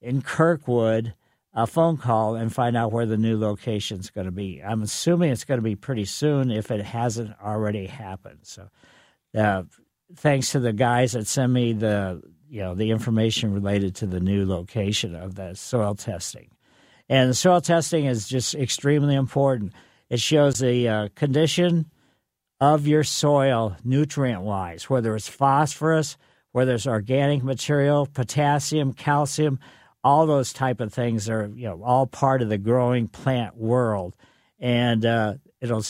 [0.01, 1.13] in Kirkwood
[1.53, 4.61] a phone call and find out where the new location is going to be.
[4.63, 8.39] I'm assuming it's going to be pretty soon if it hasn't already happened.
[8.43, 8.69] So,
[9.37, 9.63] uh,
[10.15, 14.19] thanks to the guys that send me the you know the information related to the
[14.19, 16.49] new location of the soil testing,
[17.09, 19.73] and the soil testing is just extremely important.
[20.09, 21.89] It shows the uh, condition
[22.59, 26.17] of your soil nutrient wise, whether it's phosphorus,
[26.51, 29.59] whether it's organic material, potassium, calcium
[30.03, 34.15] all those type of things are you know all part of the growing plant world
[34.59, 35.83] and uh, it'll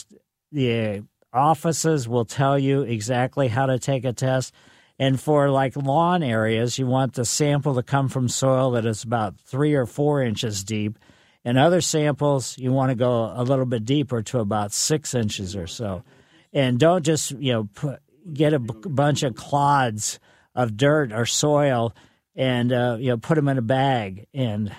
[0.52, 1.04] the
[1.34, 4.54] offices will tell you exactly how to take a test
[5.00, 9.04] and for like lawn areas you want the sample to come from soil that is
[9.04, 10.98] about three or four inches deep
[11.44, 15.56] and other samples you want to go a little bit deeper to about six inches
[15.56, 16.04] or so
[16.54, 18.00] and don't just you know put,
[18.34, 20.20] get a b- bunch of clods
[20.56, 21.94] of dirt or soil
[22.36, 24.72] and uh, you know put them in a bag and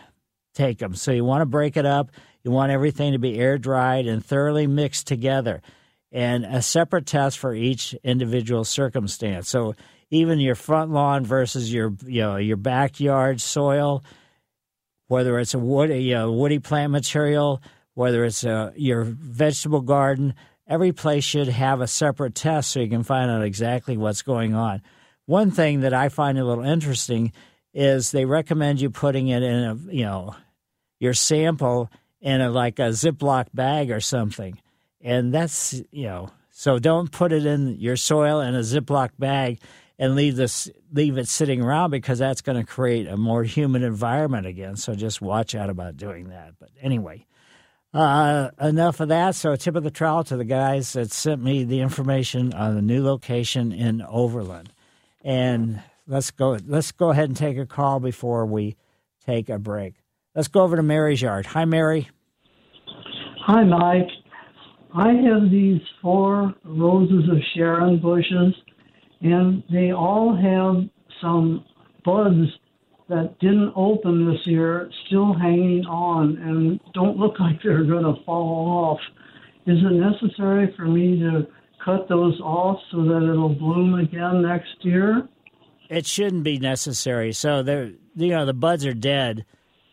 [0.55, 0.95] take them.
[0.95, 2.11] So you want to break it up.
[2.43, 5.63] You want everything to be air dried and thoroughly mixed together,
[6.13, 9.49] and a separate test for each individual circumstance.
[9.49, 9.75] So
[10.11, 14.05] even your front lawn versus your you know your backyard soil,
[15.09, 17.63] whether it's a woody you know, woody plant material,
[17.95, 20.35] whether it's a, uh, your vegetable garden,
[20.67, 24.55] every place should have a separate test so you can find out exactly what's going
[24.55, 24.83] on.
[25.27, 27.33] One thing that I find a little interesting
[27.73, 30.37] is they recommend you putting it in a you know
[31.01, 31.91] your sample
[32.21, 34.59] in a like a Ziploc bag or something,
[35.03, 39.59] and that's you know so don't put it in your soil in a Ziploc bag
[39.99, 43.83] and leave this leave it sitting around because that's going to create a more humid
[43.83, 44.77] environment again.
[44.77, 46.55] So just watch out about doing that.
[46.59, 47.27] But anyway.
[47.95, 49.35] Uh, enough of that.
[49.35, 52.81] So, tip of the trowel to the guys that sent me the information on the
[52.81, 54.73] new location in Overland.
[55.23, 56.57] And let's go.
[56.67, 58.77] Let's go ahead and take a call before we
[59.27, 59.97] take a break.
[60.35, 61.45] Let's go over to Mary's yard.
[61.45, 62.09] Hi, Mary.
[63.45, 64.09] Hi, Mike.
[64.95, 68.55] I have these four roses of Sharon bushes,
[69.23, 70.89] and they all have
[71.21, 71.65] some
[72.05, 72.49] buds
[73.09, 78.23] that didn't open this year still hanging on and don't look like they're going to
[78.25, 79.01] fall off.
[79.67, 81.47] Is it necessary for me to
[81.85, 85.29] cut those off so that it'll bloom again next year?
[85.89, 87.33] It shouldn't be necessary.
[87.33, 89.45] So they're you know, the buds are dead,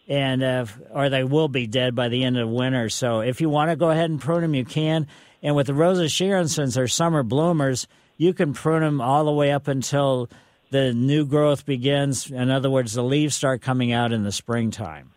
[0.10, 2.90] and uh, or they will be dead by the end of winter.
[2.90, 5.08] So if you want to go ahead and prune them, you can.
[5.42, 7.88] And with the Rosa Sharon, since they're summer bloomers,
[8.18, 10.28] you can prune them all the way up until
[10.72, 12.30] the new growth begins.
[12.30, 15.12] In other words, the leaves start coming out in the springtime.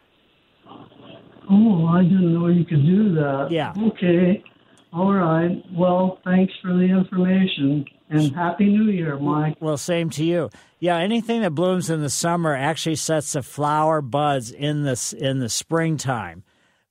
[1.50, 3.48] Oh, I didn't know you could do that.
[3.50, 3.74] Yeah.
[3.76, 4.44] Okay.
[4.92, 5.62] All right.
[5.72, 9.56] Well, thanks for the information and Happy New Year, Mike.
[9.60, 10.50] Well, same to you.
[10.78, 15.38] Yeah, anything that blooms in the summer actually sets the flower buds in the in
[15.38, 16.44] the springtime.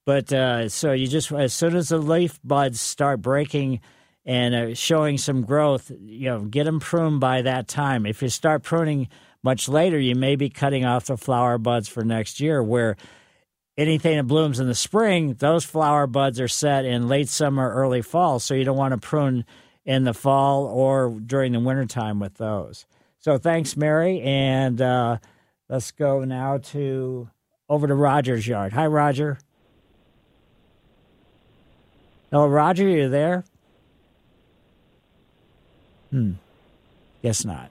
[0.05, 3.81] But uh, so you just as soon as the leaf buds start breaking
[4.25, 8.05] and uh, showing some growth, you know, get them pruned by that time.
[8.05, 9.07] If you start pruning
[9.43, 12.61] much later, you may be cutting off the flower buds for next year.
[12.63, 12.97] Where
[13.77, 18.01] anything that blooms in the spring, those flower buds are set in late summer, early
[18.01, 18.39] fall.
[18.39, 19.45] So you don't want to prune
[19.85, 22.85] in the fall or during the wintertime with those.
[23.19, 24.21] So thanks, Mary.
[24.21, 25.17] And uh,
[25.69, 27.29] let's go now to
[27.69, 28.73] over to Roger's yard.
[28.73, 29.39] Hi, Roger.
[32.33, 33.43] Oh, Roger, you there?
[36.11, 36.33] Hmm.
[37.21, 37.69] Guess not.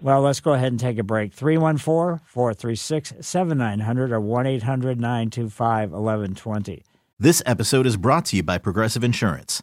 [0.00, 1.32] Well, let's go ahead and take a break.
[1.32, 6.82] 314 436 7900 or 1 800 925 1120.
[7.20, 9.62] This episode is brought to you by Progressive Insurance.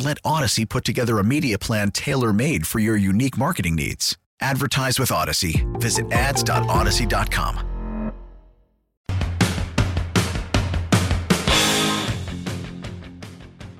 [0.00, 4.16] Let Audacy put together a media plan tailor made for your unique marketing needs.
[4.40, 5.66] Advertise with Audacy.
[5.78, 7.66] Visit ads.audacy.com.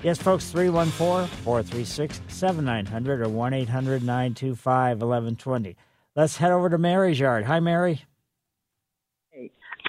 [0.03, 5.75] Yes, folks, 314 436 7900 or 1 800 925 1120.
[6.15, 7.45] Let's head over to Mary's yard.
[7.45, 8.03] Hi, Mary.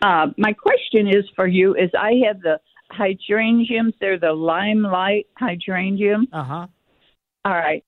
[0.00, 2.58] Uh, my question is for you: Is I have the
[2.90, 3.92] hydrangeums?
[4.00, 6.18] They're the limelight hydrangea.
[6.32, 6.66] Uh huh.
[7.44, 7.84] All right.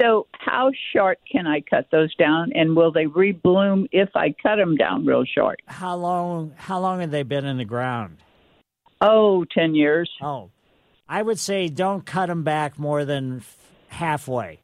[0.00, 4.56] So, how short can I cut those down, and will they rebloom if I cut
[4.56, 5.60] them down real short?
[5.66, 6.52] How long?
[6.56, 8.18] How long have they been in the ground?
[9.00, 10.10] Oh, ten years.
[10.20, 10.50] Oh,
[11.08, 13.56] I would say don't cut them back more than f-
[13.88, 14.60] halfway.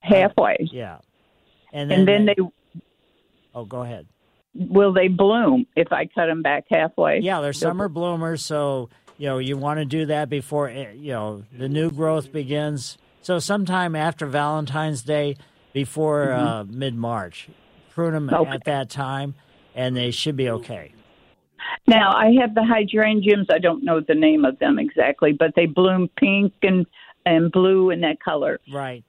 [0.00, 0.56] Halfway.
[0.72, 0.98] Yeah,
[1.72, 2.36] and then, And then they
[3.54, 4.06] Oh, go ahead.
[4.54, 7.20] will they bloom if I cut them back halfway?
[7.20, 8.88] Yeah, they're summer bloomers, so
[9.18, 12.98] you know you want to do that before eh, you know the new growth begins.
[13.22, 15.36] So sometime after Valentine's Day,
[15.72, 17.48] before uh, mid March,
[17.90, 18.34] prune them Mm-hmm.
[18.42, 18.50] Okay.
[18.50, 19.34] at that time,
[19.74, 20.92] and they should be okay.
[21.86, 23.46] Now I have the hydrangeas.
[23.50, 26.86] I don't know the name of them exactly, but they bloom pink and
[27.26, 28.60] and blue in that color.
[28.72, 29.02] Right.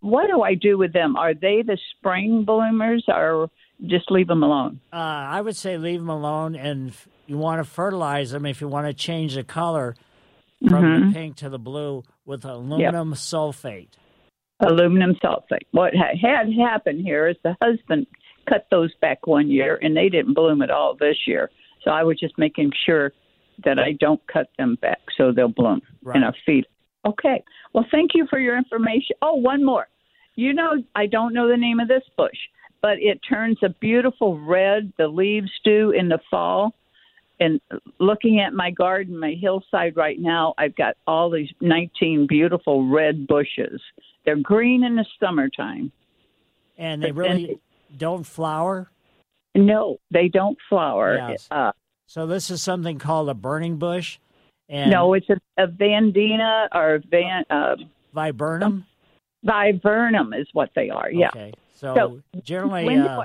[0.00, 1.16] What do I do with them?
[1.16, 3.50] Are they the spring bloomers, or
[3.84, 4.80] just leave them alone?
[4.92, 6.92] Uh, I would say leave them alone, and
[7.28, 9.94] you want to fertilize them if you want to change the color
[10.66, 11.08] from Mhm.
[11.08, 13.90] the pink to the blue with aluminum sulfate.
[14.60, 15.66] Aluminum sulfate.
[15.70, 18.06] What had happened here is the husband
[18.46, 21.50] cut those back one year, and they didn't bloom at all this year.
[21.82, 23.12] So I was just making sure
[23.64, 25.82] that I don't cut them back so they'll bloom
[26.14, 26.66] in a feed.
[27.04, 27.44] Okay.
[27.72, 29.16] Well, thank you for your information.
[29.20, 29.88] Oh, one more.
[30.34, 32.38] You know, I don't know the name of this bush,
[32.80, 34.92] but it turns a beautiful red.
[34.96, 36.74] The leaves do in the fall.
[37.40, 37.60] And
[37.98, 43.26] looking at my garden, my hillside right now, I've got all these 19 beautiful red
[43.26, 43.80] bushes.
[44.24, 45.92] They're green in the summertime.
[46.76, 47.60] And they really
[47.96, 48.90] don't flower.
[49.54, 51.16] No, they don't flower.
[51.16, 51.48] Yes.
[51.50, 51.72] Uh,
[52.06, 54.18] So this is something called a burning bush.
[54.68, 57.76] And no, it's a, a vandina or van uh,
[58.12, 58.84] viburnum.
[59.44, 61.10] Viburnum is what they are.
[61.10, 61.28] Yeah.
[61.28, 61.52] Okay.
[61.74, 63.22] So, So, generally, uh,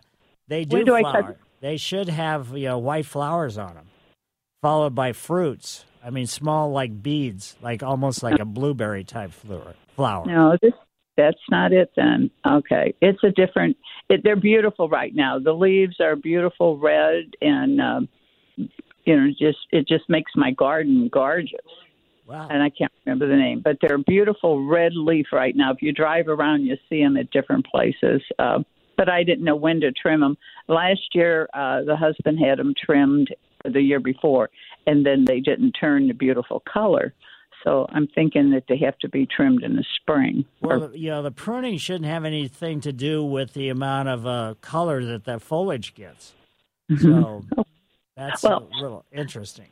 [0.47, 1.36] they do do flower.
[1.59, 3.88] They should have you know white flowers on them,
[4.64, 5.84] followed by fruits.
[6.01, 9.76] I mean, small like beads, like almost like a blueberry type flower.
[9.95, 10.26] Flower.
[10.26, 10.74] No, this
[11.18, 12.32] that's not it then.
[12.47, 13.78] Okay, it's a different.
[14.09, 15.38] It, they're beautiful right now.
[15.38, 18.09] The leaves are beautiful red, and um,
[18.57, 21.59] you know, just it just makes my garden gorgeous.
[22.26, 22.47] Wow.
[22.49, 25.74] And I can't remember the name, but they're beautiful red leaf right now.
[25.74, 28.22] If you drive around, you see them at different places.
[28.39, 28.59] Uh,
[28.95, 30.38] but I didn't know when to trim them.
[30.70, 33.28] Last year, uh, the husband had them trimmed
[33.64, 34.49] the year before,
[34.88, 37.14] and then they didn't turn the beautiful color.
[37.64, 40.43] So I'm thinking that they have to be trimmed in the spring.
[40.61, 44.55] Well, you know, the pruning shouldn't have anything to do with the amount of uh,
[44.59, 46.34] color that that foliage gets.
[46.99, 47.45] So
[48.18, 49.70] that's Well- a little interesting.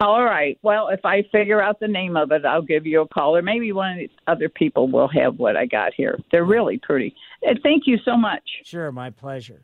[0.00, 0.56] All right.
[0.62, 3.42] Well, if I figure out the name of it, I'll give you a call, or
[3.42, 6.16] maybe one of the other people will have what I got here.
[6.30, 7.16] They're really pretty.
[7.42, 8.42] And thank you so much.
[8.62, 9.62] Sure, my pleasure.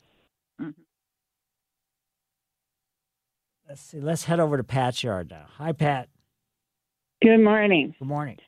[3.74, 3.98] Let's see.
[4.00, 5.46] Let's head over to Pat's yard now.
[5.58, 6.08] Hi, Pat.
[7.20, 7.92] Good morning.
[7.98, 8.38] Good morning.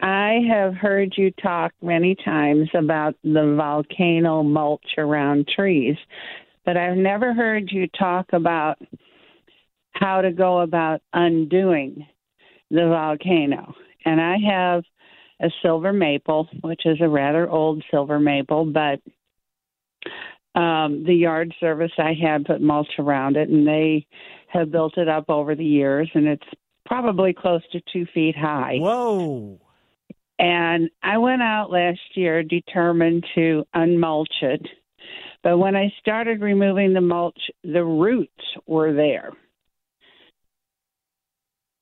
[0.00, 5.94] I have heard you talk many times about the volcano mulch around trees,
[6.64, 8.78] but I've never heard you talk about
[9.92, 12.04] how to go about undoing
[12.68, 13.72] the volcano.
[14.04, 14.82] And I have
[15.40, 18.98] a silver maple, which is a rather old silver maple, but
[20.60, 24.08] um, the yard service I had put mulch around it, and they
[24.48, 26.46] have built it up over the years, and it's
[26.84, 28.78] probably close to two feet high.
[28.78, 29.60] Whoa!
[30.38, 34.66] And I went out last year determined to unmulch it,
[35.42, 38.30] but when I started removing the mulch, the roots
[38.66, 39.32] were there.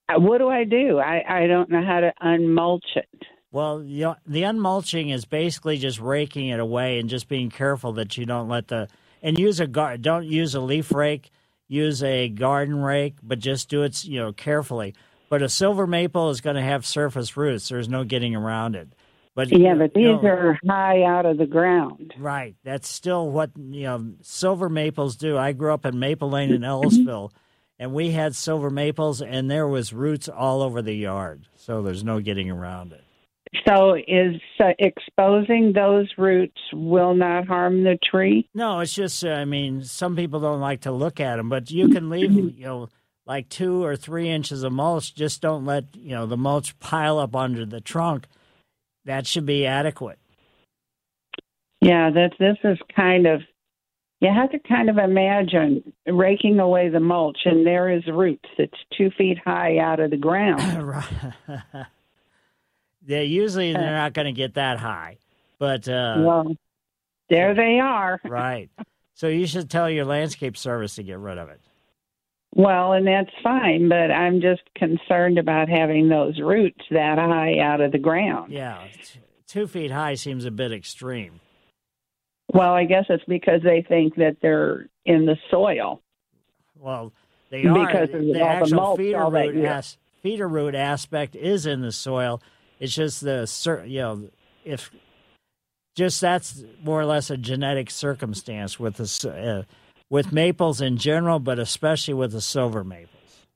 [0.09, 0.99] Uh, What do I do?
[0.99, 3.09] I, I don't know how to unmulch it.
[3.51, 8.17] Well, the, the unmulching is basically just raking it away and just being careful that
[8.17, 8.89] you don't let the
[9.23, 11.31] and use a gar- don't use a leaf rake,
[11.69, 14.95] use a garden rake, but just do it you know carefully.
[15.31, 17.69] But a silver maple is going to have surface roots.
[17.69, 18.89] There's no getting around it.
[19.35, 22.15] But Yeah, but you these know- are high out of the ground.
[22.19, 22.55] Right.
[22.63, 25.37] That's still what you know silver maples do.
[25.37, 26.65] I grew up in Maple Lane in mm-hmm.
[26.65, 27.33] Ellisville,
[27.79, 31.49] and we had silver maples, and there was roots all over the yard.
[31.57, 33.04] So there's no getting around it.
[33.67, 38.49] So is uh, exposing those roots will not harm the tree?
[38.55, 41.71] No, it's just uh, I mean some people don't like to look at them, but
[41.71, 42.89] you can leave you know
[43.27, 45.15] like two or three inches of mulch.
[45.15, 48.27] Just don't let you know the mulch pile up under the trunk.
[49.05, 50.19] That should be adequate.
[51.81, 53.43] Yeah, that this is kind of
[54.21, 58.73] you have to kind of imagine raking away the mulch, and there is roots that's
[58.97, 60.63] two feet high out of the ground.
[63.07, 65.19] They usually they're not going to get that high,
[65.59, 66.57] but uh, well,
[67.29, 68.21] there they are.
[68.25, 68.71] right.
[69.15, 71.61] So you should tell your landscape service to get rid of it.
[72.55, 77.81] Well, and that's fine, but I'm just concerned about having those roots that high out
[77.81, 78.53] of the ground.
[78.53, 81.41] Yeah, t- two feet high seems a bit extreme.
[82.53, 86.01] Well, I guess it's because they think that they're in the soil.
[86.79, 87.13] Well,
[87.51, 91.81] they are Because the the actual mulch feeder root as, feeder root aspect is in
[91.81, 92.41] the soil.
[92.85, 94.29] It's just the cer- you know
[94.63, 94.91] if
[95.97, 99.63] just that's more or less a genetic circumstance with the s- uh,
[100.11, 103.47] with maples in general, but especially with the silver maples.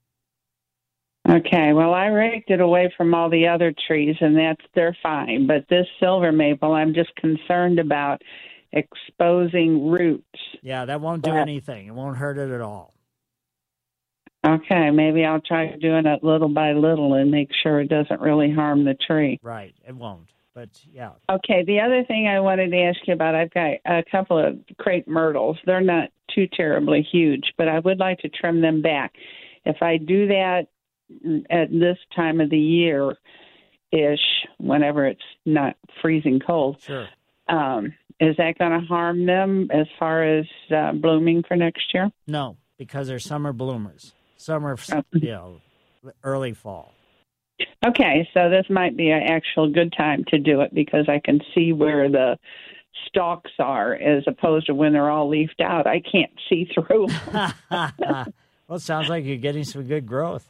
[1.29, 5.47] Okay, well, I raked it away from all the other trees, and that's they're fine.
[5.47, 8.23] But this silver maple, I'm just concerned about
[8.73, 10.25] exposing roots.
[10.63, 11.87] Yeah, that won't do That- anything.
[11.87, 12.95] It won't hurt it at all.
[14.47, 18.53] Okay, maybe I'll try doing it little by little and make sure it doesn't really
[18.53, 19.41] harm the tree.
[19.43, 20.29] Right, it won't.
[20.55, 24.03] But yeah, Okay, the other thing I wanted to ask you about, I've got a
[24.11, 25.57] couple of crepe myrtles.
[25.65, 29.13] They're not too terribly huge, but I would like to trim them back.
[29.65, 30.67] If I do that
[31.51, 33.15] at this time of the year
[33.93, 37.09] ish, whenever it's not freezing cold, sure.
[37.49, 42.11] um, is that going to harm them as far as uh, blooming for next year?
[42.27, 44.13] No, because they're summer bloomers.
[44.39, 45.61] Summer, um, you know,
[46.23, 46.95] early fall.
[47.85, 51.41] Okay, so this might be an actual good time to do it because I can
[51.55, 52.39] see where the
[53.07, 55.87] stalks are as opposed to when they're all leafed out.
[55.87, 57.09] I can't see through.
[57.71, 58.27] well,
[58.71, 60.49] it sounds like you're getting some good growth.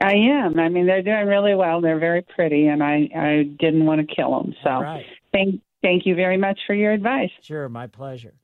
[0.00, 0.58] I am.
[0.58, 1.80] I mean, they're doing really well.
[1.80, 4.54] They're very pretty, and I I didn't want to kill them.
[4.62, 5.06] So right.
[5.32, 7.30] thank thank you very much for your advice.
[7.40, 8.34] Sure, my pleasure.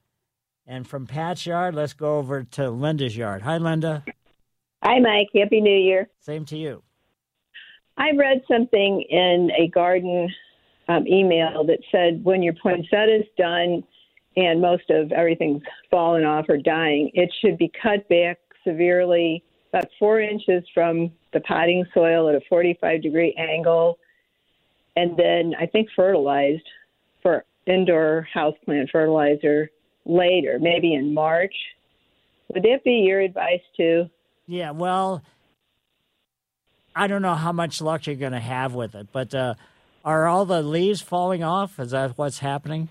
[0.66, 3.42] And from Pat's yard, let's go over to Linda's yard.
[3.42, 4.04] Hi, Linda.
[4.82, 5.28] Hi, Mike.
[5.32, 6.08] Happy New Year.
[6.18, 6.82] Same to you.
[7.96, 10.28] I read something in a garden
[10.88, 13.84] um, email that said when your poinsettia's done
[14.36, 19.88] and most of everything's fallen off or dying, it should be cut back severely, about
[20.00, 23.98] four inches from the potting soil at a 45 degree angle,
[24.96, 26.66] and then I think fertilized
[27.22, 29.70] for indoor houseplant fertilizer
[30.06, 31.54] later, maybe in March.
[32.52, 34.10] Would that be your advice too?
[34.52, 35.22] Yeah, well,
[36.94, 39.54] I don't know how much luck you're going to have with it, but uh,
[40.04, 41.80] are all the leaves falling off?
[41.80, 42.90] Is that what's happening?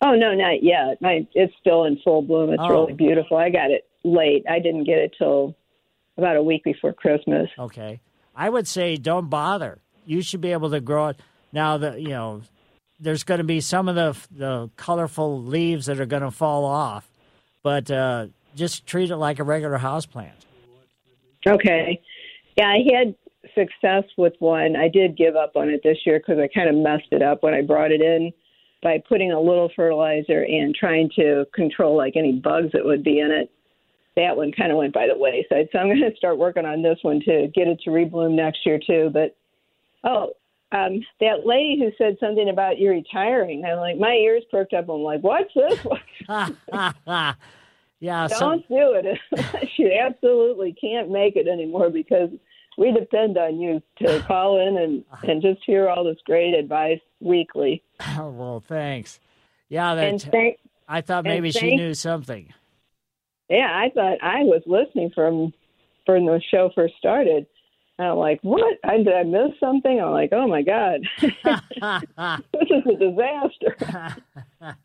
[0.00, 1.02] Oh no, not yet.
[1.02, 2.50] My it's still in full bloom.
[2.52, 2.68] It's Oh.
[2.68, 3.36] really beautiful.
[3.36, 4.44] I got it late.
[4.48, 5.56] I didn't get it till
[6.16, 7.50] about a week before Christmas.
[7.58, 7.98] Okay.
[8.36, 9.78] I would say don't bother.
[10.06, 11.16] You should be able to grow it.
[11.52, 12.42] Now, That you know,
[13.00, 16.64] there's going to be some of the the colorful leaves that are going to fall
[16.64, 17.08] off,
[17.64, 20.46] but uh, just treat it like a regular house plant.
[21.46, 22.00] Okay.
[22.56, 23.14] Yeah, I had
[23.54, 24.76] success with one.
[24.76, 27.42] I did give up on it this year because I kind of messed it up
[27.42, 28.32] when I brought it in
[28.82, 33.20] by putting a little fertilizer and trying to control like any bugs that would be
[33.20, 33.50] in it.
[34.16, 35.68] That one kind of went by the wayside.
[35.72, 38.66] So I'm going to start working on this one to get it to rebloom next
[38.66, 39.10] year too.
[39.12, 39.36] But
[40.04, 40.32] oh,
[40.72, 44.88] um, that lady who said something about you retiring, I'm like, my ears perked up.
[44.88, 45.78] I'm like, what's this?
[48.00, 49.18] yeah, Don't do it.
[49.76, 52.30] you absolutely can't make it anymore because
[52.76, 57.00] we depend on you to call in and, and just hear all this great advice
[57.20, 57.82] weekly.
[58.16, 59.18] Oh, well, thanks.
[59.68, 62.54] Yeah, that thank I thought maybe she knew something.
[63.50, 65.52] Yeah, I thought I was listening from
[66.06, 67.46] from the show first started.
[67.98, 68.78] And I'm like, what?
[68.84, 70.00] I, did I miss something?
[70.00, 71.32] I'm like, oh my god, this
[72.70, 73.76] is a disaster.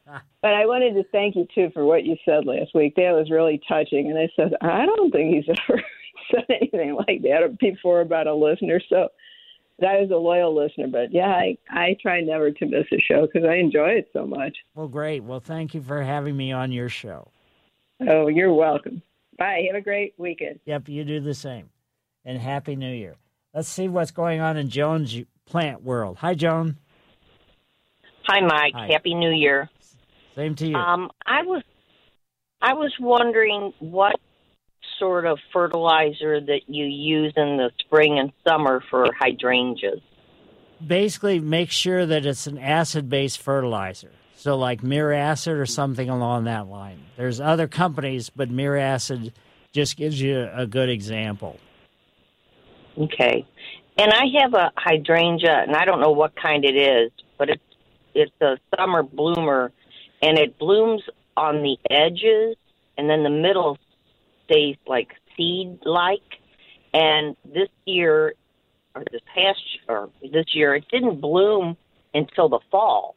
[0.42, 2.96] but I wanted to thank you too for what you said last week.
[2.96, 4.10] That was really touching.
[4.10, 5.84] And I said, I don't think he's ever
[6.32, 8.82] said anything like that before about a listener.
[8.90, 9.10] So
[9.88, 10.88] I was a loyal listener.
[10.88, 14.26] But yeah, I I try never to miss a show because I enjoy it so
[14.26, 14.58] much.
[14.74, 15.24] Well, great.
[15.24, 17.28] Well, thank you for having me on your show.
[18.10, 19.04] Oh, you're welcome.
[19.38, 19.68] Bye.
[19.68, 20.60] Have a great weekend.
[20.66, 21.70] Yep, you do the same.
[22.26, 23.16] And Happy New Year.
[23.54, 25.16] Let's see what's going on in Joan's
[25.46, 26.18] plant world.
[26.18, 26.78] Hi, Joan.
[28.26, 28.74] Hi, Mike.
[28.74, 28.88] Hi.
[28.92, 29.70] Happy New Year.
[30.36, 30.76] Same to you.
[30.76, 31.64] Um, I was,
[32.62, 34.16] I was wondering what
[34.98, 40.00] sort of fertilizer that you use in the spring and summer for hydrangeas.
[40.86, 44.12] Basically, make sure that it's an acid based fertilizer.
[44.36, 47.00] So, like Miracid or something along that line.
[47.16, 49.32] There's other companies, but Miracid
[49.72, 51.60] just gives you a good example.
[52.98, 53.46] Okay.
[53.98, 57.62] And I have a hydrangea, and I don't know what kind it is, but it's
[58.16, 59.72] it's a summer bloomer,
[60.22, 61.02] and it blooms
[61.36, 62.56] on the edges,
[62.98, 63.78] and then the middle
[64.46, 66.22] stays like seed like.
[66.94, 68.36] And this year,
[68.96, 71.76] or this past or this year, it didn't bloom
[72.14, 73.16] until the fall.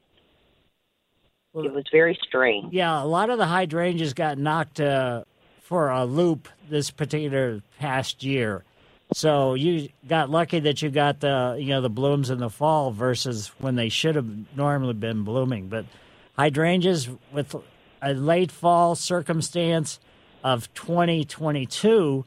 [1.54, 2.72] it was very strange.
[2.72, 5.24] Yeah, a lot of the hydrangeas got knocked uh,
[5.60, 8.64] for a loop this particular past year.
[9.12, 12.90] So you got lucky that you got the you know the blooms in the fall
[12.90, 15.68] versus when they should have normally been blooming.
[15.68, 15.86] But
[16.36, 17.54] hydrangeas with
[18.02, 20.00] a late fall circumstance
[20.44, 22.24] of 2022,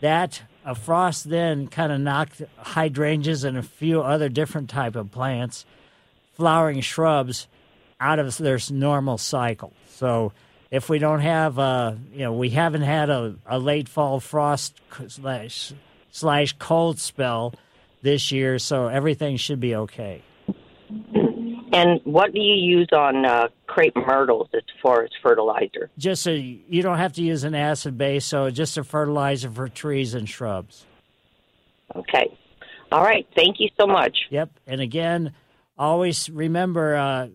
[0.00, 5.10] that a frost then kind of knocked hydrangeas and a few other different type of
[5.10, 5.64] plants,
[6.34, 7.46] flowering shrubs,
[8.00, 9.72] out of their normal cycle.
[9.88, 10.32] So
[10.70, 14.80] if we don't have, a, you know, we haven't had a, a late fall frost
[15.08, 15.72] slash
[16.18, 17.54] slash cold spell
[18.02, 20.22] this year, so everything should be okay.
[21.72, 25.90] And what do you use on uh, crepe myrtles as far as fertilizer?
[25.98, 29.68] Just so you don't have to use an acid base, so just a fertilizer for
[29.68, 30.86] trees and shrubs.
[31.94, 32.36] Okay.
[32.90, 33.26] All right.
[33.36, 34.16] Thank you so much.
[34.30, 34.50] Yep.
[34.66, 35.32] And again,
[35.76, 37.28] always remember uh,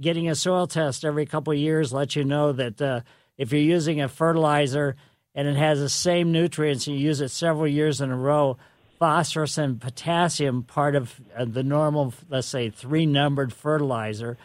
[0.00, 3.00] getting a soil test every couple years lets you know that uh,
[3.38, 4.96] if you're using a fertilizer
[5.36, 8.56] and it has the same nutrients you use it several years in a row,
[8.98, 14.38] phosphorus and potassium, part of uh, the normal, let's say, three numbered fertilizer,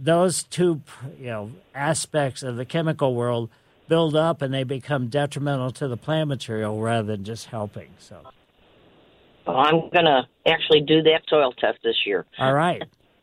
[0.00, 0.80] those two
[1.20, 3.48] you know aspects of the chemical world
[3.86, 7.88] build up and they become detrimental to the plant material rather than just helping.
[7.98, 8.20] So,
[9.46, 12.26] Well, I'm going to actually do that soil test this year.
[12.38, 12.82] all right.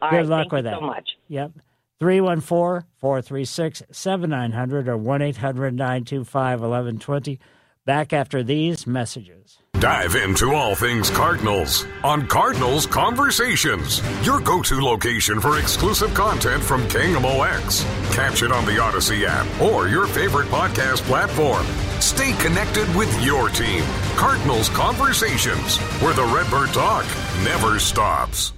[0.00, 0.80] All Good right, luck thank with you that.
[0.80, 1.08] so much.
[1.28, 1.52] Yep.
[2.02, 7.38] 314 436 7900 or 1 800 925 1120.
[7.84, 9.58] Back after these messages.
[9.74, 16.60] Dive into all things Cardinals on Cardinals Conversations, your go to location for exclusive content
[16.64, 17.84] from KMOX.
[18.12, 21.64] Catch it on the Audacy app or your favorite podcast platform.
[22.00, 23.84] Stay connected with your team.
[24.16, 27.06] Cardinals Conversations, where the Redbird talk
[27.44, 28.52] never stops.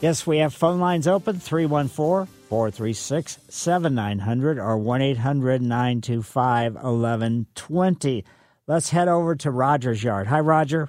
[0.00, 8.24] Yes, we have phone lines open 314 436 7900 or 1 800 925 1120.
[8.66, 10.26] Let's head over to Roger's yard.
[10.26, 10.88] Hi, Roger.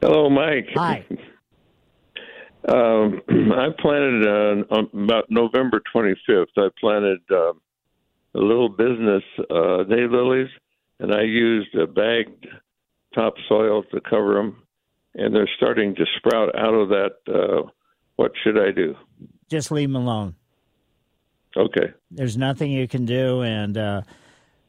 [0.00, 0.68] Hello, Mike.
[0.74, 1.04] Hi.
[2.68, 6.46] Um, I planted uh, on about November 25th.
[6.56, 7.52] I planted uh,
[8.34, 10.50] a little business uh, daylilies,
[11.00, 12.46] and I used a bagged
[13.14, 14.62] topsoil to cover them,
[15.18, 17.10] and they're starting to sprout out of that.
[17.26, 17.68] Uh,
[18.16, 18.94] what should I do?
[19.50, 20.34] Just leave them alone.
[21.56, 21.92] Okay.
[22.10, 23.42] There's nothing you can do.
[23.42, 24.02] And, uh,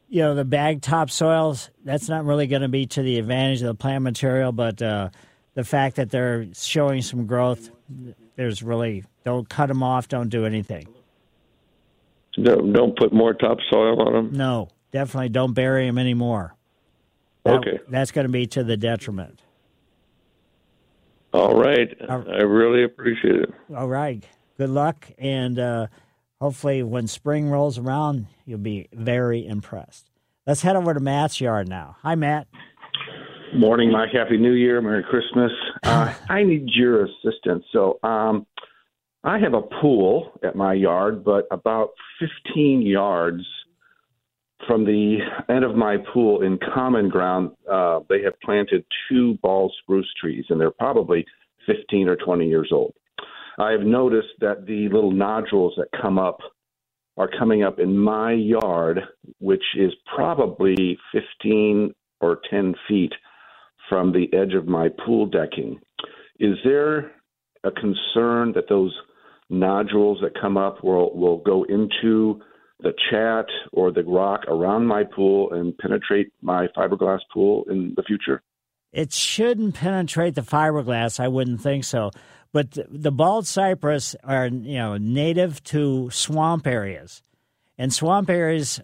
[0.08, 3.68] you know, the bag topsoils, that's not really going to be to the advantage of
[3.68, 5.10] the plant material, but uh,
[5.54, 7.70] the fact that they're showing some growth,
[8.36, 10.88] there's really, don't cut them off, don't do anything.
[12.42, 14.34] Don't, don't put more topsoil on them.
[14.34, 16.56] No, definitely don't bury them anymore.
[17.44, 17.80] That- Okay.
[17.90, 19.42] That's going to be to the detriment.
[21.34, 21.90] All right.
[22.10, 23.54] I really appreciate it.
[23.76, 24.24] All right.
[24.58, 25.08] Good luck.
[25.18, 25.88] And uh,
[26.42, 30.10] hopefully, when spring rolls around, you'll be very impressed.
[30.48, 31.98] Let's head over to Matt's yard now.
[32.02, 32.48] Hi, Matt.
[33.56, 34.10] Morning, Mike.
[34.12, 34.82] Happy New Year.
[34.82, 35.52] Merry Christmas.
[35.82, 37.64] Uh, I need your assistance.
[37.72, 38.46] So, um,
[39.24, 43.44] I have a pool at my yard, but about 15 yards
[44.68, 45.18] from the
[45.50, 50.46] end of my pool in common ground, uh, they have planted two bald cypress trees,
[50.50, 51.26] and they're probably
[51.66, 52.94] 15 or 20 years old.
[53.58, 56.40] I have noticed that the little nodules that come up
[57.18, 59.02] are coming up in my yard,
[59.40, 63.12] which is probably 15 or 10 feet
[63.90, 65.80] from the edge of my pool decking.
[66.40, 67.12] Is there
[67.66, 68.96] a concern that those
[69.50, 72.42] nodules that come up will, will go into
[72.82, 78.04] the chat or the rock around my pool and penetrate my fiberglass pool in the
[78.04, 78.42] future?
[78.92, 81.20] It shouldn't penetrate the fiberglass.
[81.20, 82.12] I wouldn't think so.
[82.52, 87.22] But the bald cypress are you know native to swamp areas,
[87.78, 88.82] and swamp areas,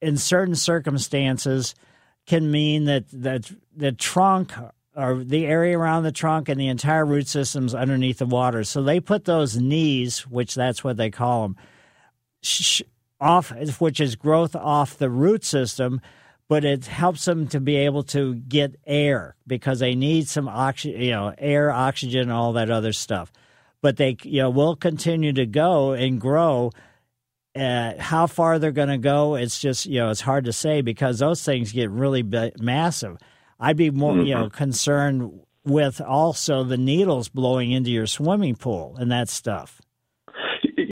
[0.00, 1.74] in certain circumstances,
[2.26, 4.52] can mean that that the trunk
[4.96, 8.64] or the area around the trunk and the entire root system's underneath the water.
[8.64, 11.56] So they put those knees, which that's what they call them,
[13.20, 16.00] off, which is growth off the root system
[16.48, 21.00] but it helps them to be able to get air because they need some oxygen,
[21.00, 23.32] you know, air, oxygen, all that other stuff.
[23.80, 26.72] But they, you know, will continue to go and grow.
[27.56, 30.80] Uh, how far they're going to go, it's just, you know, it's hard to say
[30.80, 32.22] because those things get really
[32.58, 33.16] massive.
[33.60, 34.26] I'd be more, mm-hmm.
[34.26, 39.80] you know, concerned with also the needles blowing into your swimming pool and that stuff.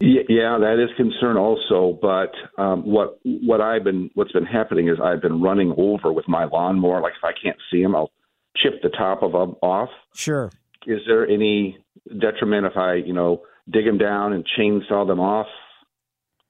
[0.05, 1.96] Yeah, that is concern also.
[2.03, 6.26] But um, what what I've been what's been happening is I've been running over with
[6.26, 7.00] my lawnmower.
[7.00, 8.11] Like if I can't see them, I'll
[8.57, 9.90] chip the top of them off.
[10.14, 10.50] Sure.
[10.88, 11.78] Is there any
[12.18, 15.46] detriment if I you know dig them down and chainsaw them off?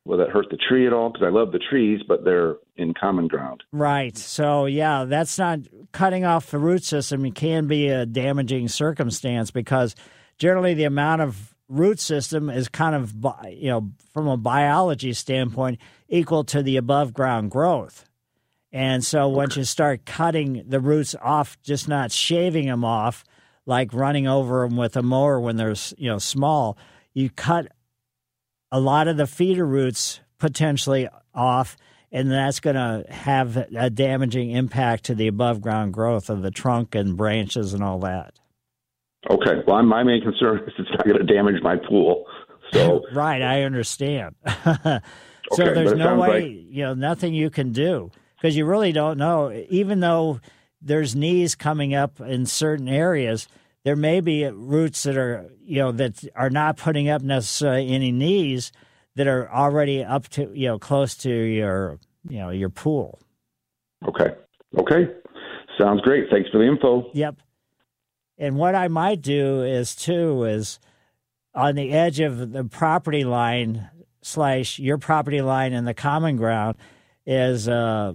[0.06, 1.10] Will that hurt the tree at all?
[1.10, 3.64] Because I love the trees, but they're in common ground.
[3.70, 4.16] Right.
[4.16, 5.58] So yeah, that's not
[5.92, 7.26] cutting off the root system.
[7.26, 9.94] It can be a damaging circumstance because
[10.38, 13.14] generally the amount of root system is kind of,
[13.50, 18.04] you know, from a biology standpoint, equal to the above ground growth.
[18.72, 23.24] And so once you start cutting the roots off, just not shaving them off,
[23.66, 26.78] like running over them with a mower when they're you know small,
[27.12, 27.68] you cut
[28.70, 31.76] a lot of the feeder roots potentially off,
[32.10, 36.50] and that's going to have a damaging impact to the above ground growth of the
[36.50, 38.38] trunk and branches and all that.
[39.30, 39.62] Okay.
[39.66, 42.24] Well, my main concern is it's not going to damage my pool.
[42.72, 44.34] So right, I understand.
[44.46, 45.00] so
[45.52, 46.44] okay, there's no way, like...
[46.44, 49.52] you know, nothing you can do because you really don't know.
[49.68, 50.40] Even though
[50.80, 53.46] there's knees coming up in certain areas,
[53.84, 58.10] there may be roots that are, you know, that are not putting up necessarily any
[58.10, 58.72] knees
[59.14, 61.98] that are already up to, you know, close to your,
[62.28, 63.20] you know, your pool.
[64.06, 64.30] Okay.
[64.78, 65.12] Okay.
[65.78, 66.26] Sounds great.
[66.30, 67.10] Thanks for the info.
[67.14, 67.36] Yep.
[68.38, 70.78] And what I might do is too is
[71.54, 73.88] on the edge of the property line
[74.22, 76.76] slash your property line and the common ground
[77.26, 78.12] is uh,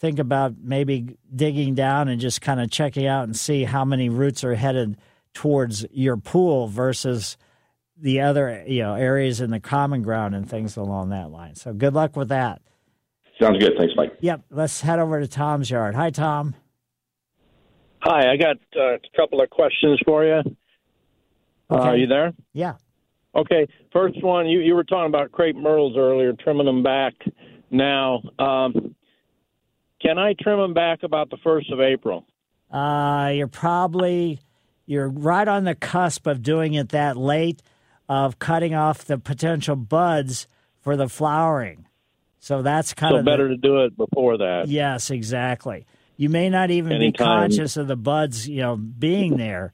[0.00, 4.08] think about maybe digging down and just kind of checking out and see how many
[4.08, 4.96] roots are headed
[5.34, 7.36] towards your pool versus
[7.96, 11.54] the other you know areas in the common ground and things along that line.
[11.54, 12.60] So good luck with that.
[13.40, 13.72] Sounds good.
[13.78, 14.16] Thanks, Mike.
[14.20, 14.42] Yep.
[14.50, 15.94] Let's head over to Tom's yard.
[15.94, 16.54] Hi, Tom.
[18.04, 20.42] Hi, I got uh, a couple of questions for you.
[21.70, 21.88] Uh, okay.
[21.88, 22.32] Are you there?
[22.52, 22.74] Yeah.
[23.32, 23.68] Okay.
[23.92, 27.14] First one, you, you were talking about crepe myrtles earlier, trimming them back
[27.70, 28.20] now.
[28.40, 28.96] Um,
[30.00, 32.26] can I trim them back about the first of April?
[32.72, 34.40] Uh, you're probably
[34.84, 37.62] you're right on the cusp of doing it that late,
[38.08, 40.48] of cutting off the potential buds
[40.80, 41.86] for the flowering.
[42.40, 44.66] So that's kind so of better the, to do it before that.
[44.66, 45.86] Yes, exactly.
[46.16, 47.12] You may not even Anytime.
[47.12, 49.72] be conscious of the buds, you know, being there.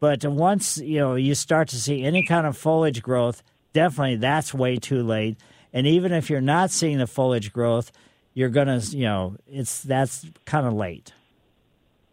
[0.00, 3.42] But once, you know, you start to see any kind of foliage growth,
[3.72, 5.38] definitely that's way too late.
[5.72, 7.90] And even if you're not seeing the foliage growth,
[8.34, 11.12] you're to, you know, it's that's kind of late.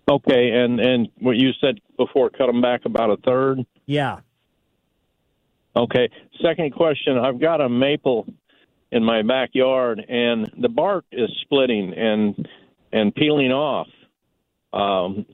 [0.09, 3.65] Okay, and and what you said before, cut them back about a third.
[3.85, 4.19] Yeah.
[5.75, 6.09] Okay.
[6.41, 8.27] Second question: I've got a maple
[8.91, 12.47] in my backyard, and the bark is splitting, and
[12.95, 13.87] and peeling off.
[14.73, 15.25] Um,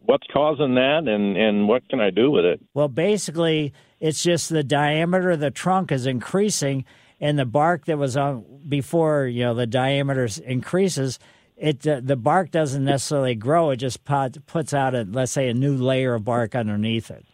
[0.00, 2.60] what's causing that, and and what can I do with it?
[2.74, 6.84] Well, basically, it's just the diameter of the trunk is increasing,
[7.20, 11.18] and the bark that was on before, you know, the diameter increases.
[11.56, 15.48] It uh, the bark doesn't necessarily grow; it just pot, puts out a let's say
[15.48, 17.24] a new layer of bark underneath it.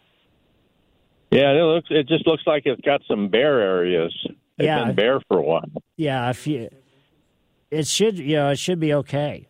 [1.31, 1.87] Yeah, it looks.
[1.89, 4.13] It just looks like it's got some bare areas.
[4.57, 5.65] It's yeah, been bare for a while.
[5.97, 6.69] Yeah, if you
[7.71, 9.47] it should you know it should be okay.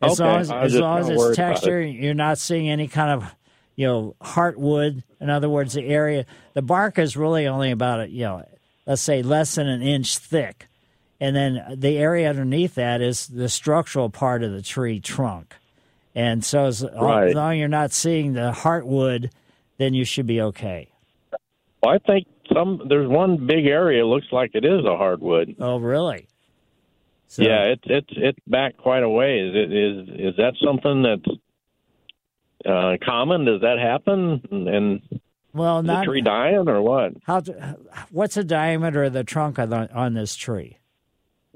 [0.00, 0.28] As okay.
[0.28, 1.90] long as, as, long as it's texture, it.
[1.90, 3.34] you're not seeing any kind of
[3.76, 5.02] you know heartwood.
[5.20, 8.44] In other words, the area the bark is really only about a, you know
[8.86, 10.68] let's say less than an inch thick,
[11.20, 15.54] and then the area underneath that is the structural part of the tree trunk,
[16.14, 17.28] And so as, Right.
[17.28, 19.30] as long as you're not seeing the heartwood,
[19.78, 20.88] then you should be okay.
[21.82, 25.56] Well, I think some there's one big area looks like it is a hardwood.
[25.58, 26.26] Oh, really?
[27.32, 29.54] So- yeah, it's it's it's back quite a ways.
[29.54, 31.38] It is is that something that's
[32.66, 33.46] uh, common?
[33.46, 34.42] Does that happen?
[34.50, 35.00] And
[35.54, 37.12] Well, not the tree dying or what?
[37.22, 37.40] how.
[38.10, 40.76] What's the diameter of the trunk on, the, on this tree?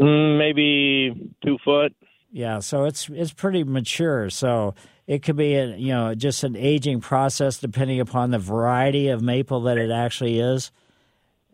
[0.00, 1.94] Mm, maybe two foot.
[2.32, 4.30] Yeah, so it's it's pretty mature.
[4.30, 4.74] So
[5.06, 9.20] it could be a, you know just an aging process depending upon the variety of
[9.20, 10.72] maple that it actually is.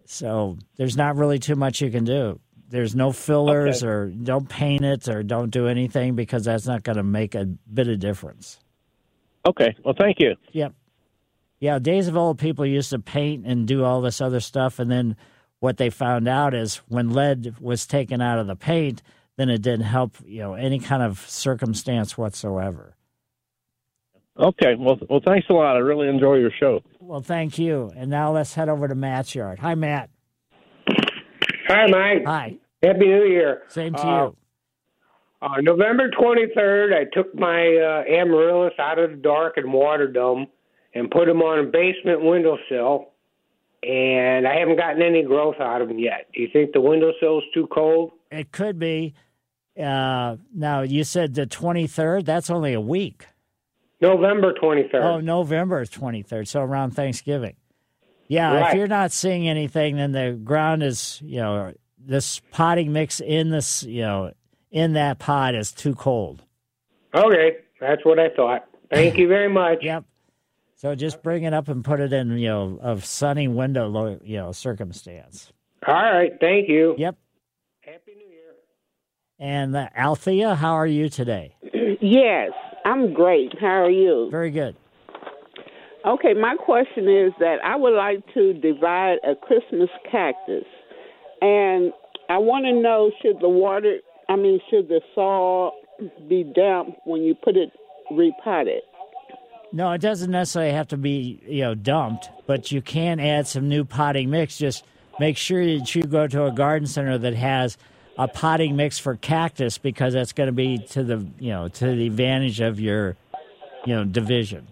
[0.07, 2.39] So there's not really too much you can do.
[2.73, 3.91] There's no fillers Okay.
[3.93, 7.45] or don't paint it or don't do anything because that's not going to make a
[7.45, 8.59] bit of difference.
[9.47, 9.77] Okay.
[9.85, 10.37] Well, thank you.
[10.53, 10.73] Yep.
[11.61, 14.91] Yeah, days of old people used to paint and do all this other stuff, and
[14.91, 15.17] then
[15.61, 19.03] what they found out is when lead was taken out of the paint,
[19.37, 22.97] then it didn't help you know any kind of circumstance whatsoever.
[24.39, 24.77] Okay.
[24.79, 25.77] Well, well, thanks a lot.
[25.77, 26.81] I really enjoy your show.
[27.01, 27.93] Well, thank you.
[27.95, 29.59] And now let's head over to Matt's yard.
[29.59, 30.09] Hi, Matt.
[31.69, 32.25] Hi, Mike.
[32.27, 32.57] Hi.
[32.83, 33.63] Happy New Year.
[33.69, 34.37] Same to Uh, you.
[35.41, 40.47] Uh, November 23rd, I took my uh, amaryllis out of the dark and watered them
[40.95, 43.09] and put them on a basement windowsill,
[43.83, 46.29] and I haven't gotten any growth out of them yet.
[46.33, 48.13] Do you think the windowsill's too cold?
[48.31, 49.15] It could be.
[49.77, 52.25] Uh, now you said the twenty third.
[52.27, 53.27] That's only a week.
[54.01, 55.03] November 23rd.
[55.03, 56.47] Oh, November twenty third.
[56.47, 57.55] So around Thanksgiving.
[58.29, 61.73] Yeah, if you're not seeing anything, then the ground is you know
[62.07, 64.33] this potting mix in this you know
[64.71, 66.43] in that pot is too cold.
[67.15, 68.67] Okay, that's what I thought.
[68.91, 69.79] Thank you very much.
[69.83, 70.05] Yep.
[70.77, 74.37] So just bring it up and put it in you know a sunny window you
[74.37, 75.53] know circumstance.
[75.87, 76.95] All right, thank you.
[76.99, 77.17] Yep.
[77.81, 78.55] Happy New Year.
[79.39, 81.57] And uh, Althea, how are you today?
[82.05, 82.51] Yes,
[82.85, 83.53] I'm great.
[83.61, 84.29] How are you?
[84.29, 84.75] Very good.
[86.05, 90.65] Okay, my question is that I would like to divide a Christmas cactus,
[91.43, 91.93] and
[92.29, 93.99] I want to know should the water,
[94.29, 95.73] I mean, should the soil
[96.29, 97.71] be damp when you put it
[98.11, 98.83] repotted?
[99.73, 103.69] No, it doesn't necessarily have to be you know dumped, but you can add some
[103.69, 104.57] new potting mix.
[104.57, 104.85] Just
[105.19, 107.77] make sure that you go to a garden center that has
[108.19, 111.87] a potting mix for cactus because that's going to be to the you know to
[111.87, 113.17] the advantage of your
[113.85, 114.69] you know division.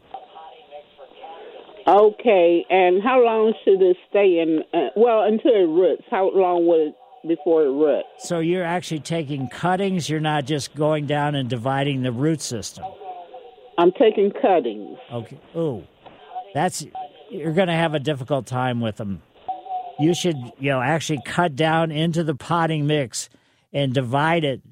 [1.86, 4.62] Okay, and how long should it stay in?
[4.72, 6.02] Uh, well, until it roots.
[6.10, 6.94] How long would it
[7.26, 8.08] before it roots?
[8.18, 10.08] So you're actually taking cuttings.
[10.08, 12.84] You're not just going down and dividing the root system.
[13.78, 14.98] I'm taking cuttings.
[15.12, 15.40] Okay.
[15.54, 15.84] Oh,
[16.54, 16.84] that's
[17.30, 19.22] you're going to have a difficult time with them.
[19.98, 23.28] You should, you know, actually cut down into the potting mix
[23.72, 24.62] and divide it,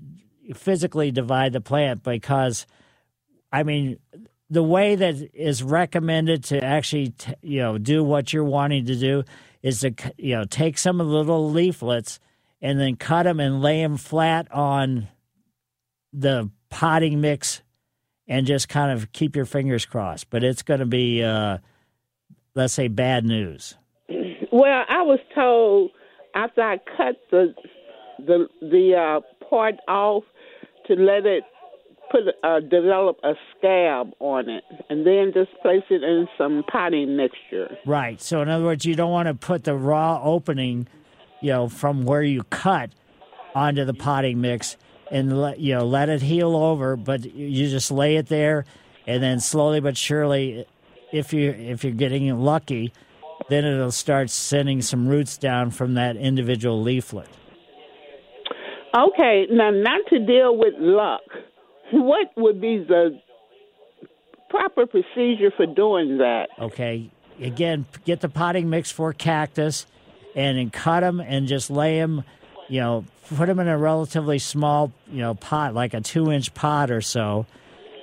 [0.55, 2.66] physically divide the plant because,
[3.52, 3.98] I mean,
[4.51, 8.97] the way that is recommended to actually, t- you know, do what you're wanting to
[8.97, 9.25] do
[9.62, 12.19] is to, you know, take some of the little leaflets
[12.61, 15.09] and then cut them and lay them flat on
[16.12, 17.62] the potting mix
[18.27, 20.31] and just kind of keep your fingers crossed.
[20.31, 21.59] But it's going to be, uh,
[22.55, 23.75] let's say, bad news.
[24.53, 25.91] Well, I was told
[26.35, 27.55] after I cut the
[28.19, 30.25] the the uh, part off
[30.87, 31.45] to let it
[32.10, 37.16] put uh, develop a scab on it, and then just place it in some potting
[37.16, 37.76] mixture.
[37.86, 38.20] Right.
[38.20, 40.89] So, in other words, you don't want to put the raw opening,
[41.40, 42.90] you know, from where you cut
[43.55, 44.76] onto the potting mix
[45.10, 46.97] and let you know let it heal over.
[46.97, 48.64] But you just lay it there,
[49.06, 50.66] and then slowly but surely,
[51.12, 52.93] if you if you're getting lucky,
[53.48, 57.28] then it'll start sending some roots down from that individual leaflet.
[58.97, 61.22] Okay, now not to deal with luck,
[61.93, 63.20] what would be the
[64.51, 66.48] proper procedure for doing that?
[66.59, 67.10] Okay.
[67.40, 69.86] Again, get the potting mix for cactus
[70.35, 72.24] and then cut them and just lay them,
[72.69, 73.05] you know,
[73.36, 77.01] put them in a relatively small, you know, pot, like a two inch pot or
[77.01, 77.47] so,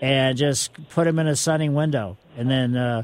[0.01, 2.17] and just put them in a sunny window.
[2.37, 3.03] And then uh,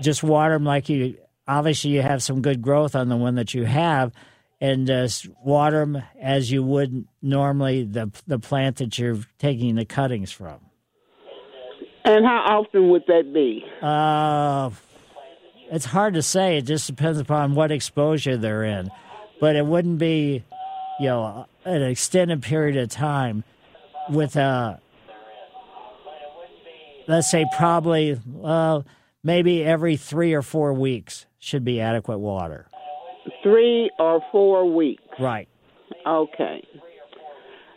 [0.00, 1.16] just water them like you,
[1.46, 4.12] obviously, you have some good growth on the one that you have.
[4.58, 9.84] And just water them as you would normally the the plant that you're taking the
[9.84, 10.60] cuttings from.
[12.06, 13.64] And how often would that be?
[13.82, 14.70] Uh,
[15.70, 16.56] it's hard to say.
[16.56, 18.90] It just depends upon what exposure they're in.
[19.40, 20.44] But it wouldn't be,
[21.00, 23.44] you know, an extended period of time
[24.08, 24.80] with a,
[27.08, 28.86] let's say, probably, well,
[29.22, 32.68] maybe every three or four weeks should be adequate water.
[33.42, 35.02] Three or four weeks.
[35.18, 35.48] Right.
[36.06, 36.66] Okay.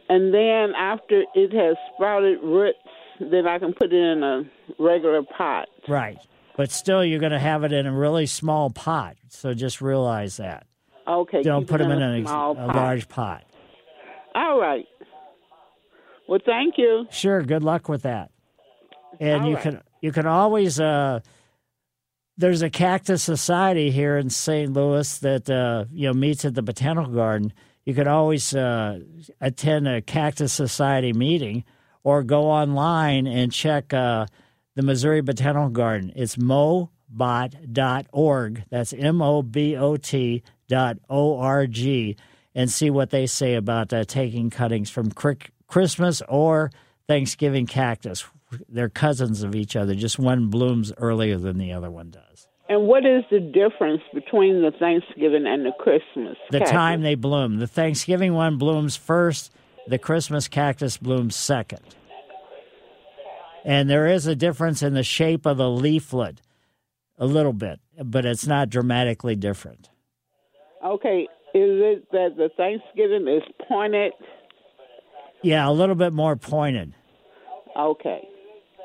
[0.07, 2.77] And then after it has sprouted roots,
[3.19, 4.43] then I can put it in a
[4.79, 5.67] regular pot.
[5.87, 6.17] Right.
[6.57, 9.15] But still, you're going to have it in a really small pot.
[9.29, 10.65] So just realize that.
[11.07, 11.41] Okay.
[11.41, 12.75] Don't put them in, a a, small a pot.
[12.75, 13.43] large pot.
[14.35, 14.85] All right.
[16.27, 17.07] Well, thank you.
[17.11, 17.41] Sure.
[17.41, 18.31] Good luck with that.
[19.19, 19.63] And All you right.
[19.63, 21.19] can you can always uh,
[22.39, 24.71] there's a cactus society here in St.
[24.71, 27.51] Louis that uh, you know meets at the botanical garden.
[27.83, 29.01] You can always uh,
[29.41, 31.65] attend a cactus society meeting
[32.03, 34.25] or go online and check uh,
[34.75, 36.13] the Missouri Botanical Garden.
[36.15, 36.87] It's mobot.org.
[38.69, 42.15] That's M O B O T dot O R G
[42.55, 45.11] and see what they say about uh, taking cuttings from
[45.67, 46.71] Christmas or
[47.07, 48.25] Thanksgiving cactus.
[48.67, 52.47] They're cousins of each other, just one blooms earlier than the other one does.
[52.67, 56.37] And what is the difference between the Thanksgiving and the Christmas?
[56.51, 56.71] The cactus?
[56.71, 57.57] time they bloom.
[57.57, 59.51] The Thanksgiving one blooms first,
[59.87, 61.81] the Christmas cactus blooms second.
[63.65, 66.41] And there is a difference in the shape of the leaflet,
[67.17, 69.89] a little bit, but it's not dramatically different.
[70.85, 71.27] Okay.
[71.55, 74.13] Is it that the Thanksgiving is pointed?
[75.41, 76.93] Yeah, a little bit more pointed,
[77.75, 78.28] Okay.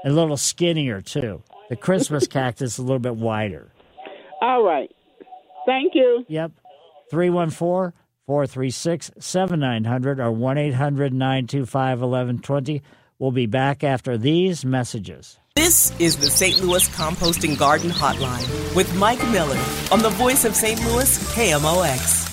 [0.04, 1.42] A little skinnier too.
[1.70, 3.72] The Christmas cactus is a little bit wider.
[4.40, 4.90] All right.
[5.66, 6.24] Thank you.
[6.28, 6.52] Yep.
[7.10, 7.92] 314
[8.26, 12.82] 436 7900 or 1 800 925 1120.
[13.18, 15.38] We'll be back after these messages.
[15.54, 16.60] This is the St.
[16.62, 19.58] Louis Composting Garden Hotline with Mike Miller
[19.92, 20.80] on the voice of St.
[20.84, 22.24] Louis, KMOX.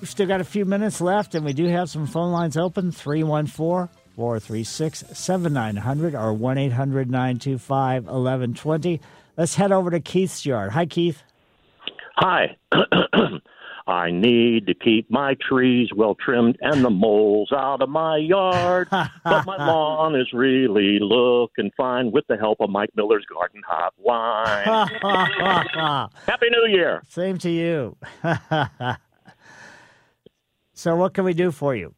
[0.00, 2.92] We've still got a few minutes left, and we do have some phone lines open
[2.92, 9.00] 314 436 7900 or 1 800 925 1120.
[9.36, 10.72] Let's head over to Keith's yard.
[10.72, 11.22] Hi, Keith.
[12.16, 12.56] Hi.
[13.86, 18.88] I need to keep my trees well trimmed and the moles out of my yard.
[18.90, 24.64] but my lawn is really looking fine with the help of Mike Miller's Garden Hotline.
[26.26, 27.02] Happy New Year.
[27.08, 27.96] Same to you.
[30.72, 31.94] so, what can we do for you?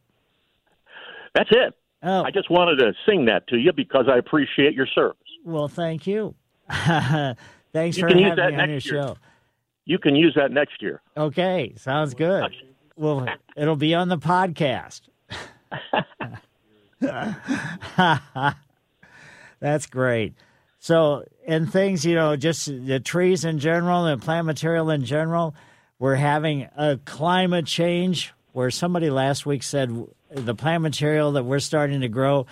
[1.35, 1.73] That's it.
[2.03, 2.23] Oh.
[2.23, 5.17] I just wanted to sing that to you because I appreciate your service.
[5.43, 6.35] Well, thank you.
[6.69, 8.79] Thanks You for having me on your year.
[8.79, 9.17] show.
[9.85, 11.01] You can use that next year.
[11.15, 12.53] Okay, sounds good.
[12.95, 15.01] Well, it'll be on the podcast.
[19.59, 20.33] That's great.
[20.79, 25.55] So, and things, you know, just the trees in general and plant material in general,
[25.99, 31.59] we're having a climate change where somebody last week said the plant material that we're
[31.59, 32.45] starting to grow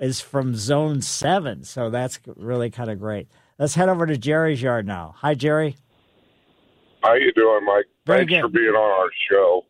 [0.00, 1.64] is from zone seven.
[1.64, 3.28] So that's really kind of great.
[3.58, 5.14] Let's head over to Jerry's yard now.
[5.18, 5.76] Hi, Jerry.
[7.02, 7.86] How you doing, Mike?
[8.06, 8.40] Very Thanks good.
[8.42, 9.62] for being on our show.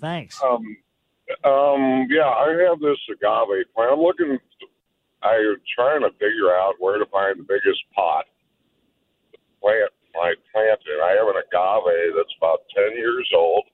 [0.00, 0.40] Thanks.
[0.42, 0.76] Um,
[1.44, 3.92] um, yeah, I have this agave plant.
[3.92, 4.38] I'm looking.
[5.22, 8.24] I'm trying to figure out where to find the biggest pot
[9.32, 11.00] to plant my plant in.
[11.02, 13.64] I have an agave that's about ten years old,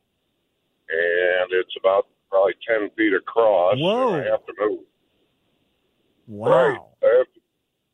[0.88, 3.78] and it's about probably ten feet across.
[3.78, 4.14] Whoa.
[4.14, 4.80] And I have to move.
[6.26, 6.50] Wow.
[6.50, 6.78] Right.
[7.04, 7.40] I have to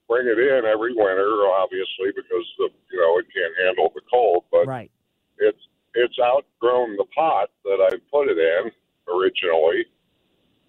[0.08, 1.28] bring it in every winter,
[1.60, 4.44] obviously, because the you know it can't handle the cold.
[4.50, 4.90] But Right.
[5.38, 5.60] it's
[5.94, 8.70] it's outgrown the pot that I put it in
[9.12, 9.84] originally,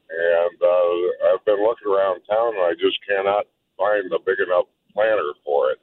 [0.10, 3.46] and uh, I've been looking around town and I just cannot
[3.78, 5.80] find a big enough planter for it.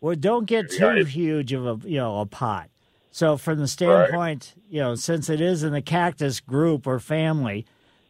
[0.00, 2.70] Well, don't get too Yeah, huge of a you know a pot.
[3.12, 7.66] So from the standpoint, you know, since it is in the cactus group or family,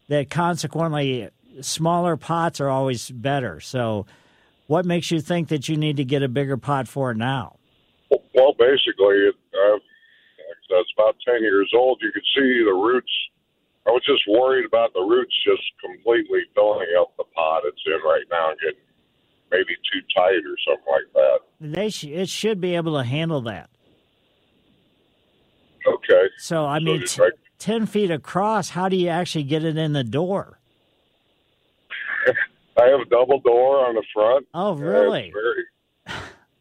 [0.08, 1.28] that consequently
[1.60, 3.58] smaller pots are always better.
[3.60, 4.06] So,
[4.68, 7.56] what makes you think that you need to get a bigger pot for it now?
[8.10, 9.76] Well, basically, uh,
[10.70, 11.98] it's about ten years old.
[12.00, 13.10] You could see the roots.
[13.86, 18.00] I was just worried about the roots just completely filling up the pot it's in
[18.08, 18.80] right now and getting
[19.50, 21.38] maybe too tight or something like that.
[21.60, 23.68] They sh- it should be able to handle that.
[25.86, 26.28] Okay.
[26.38, 27.28] So I mean, just t-
[27.58, 28.70] ten feet across.
[28.70, 30.58] How do you actually get it in the door?
[32.80, 34.46] I have a double door on the front.
[34.54, 35.32] Oh, really?
[35.32, 35.64] Very,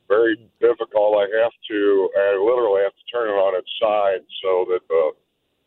[0.07, 1.17] very difficult.
[1.17, 5.11] I have to, I literally have to turn it on its side so that the,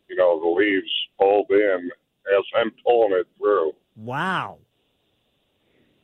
[0.07, 1.89] you know, the leaves fold in
[2.37, 3.73] as I'm pulling it through.
[3.95, 4.59] Wow.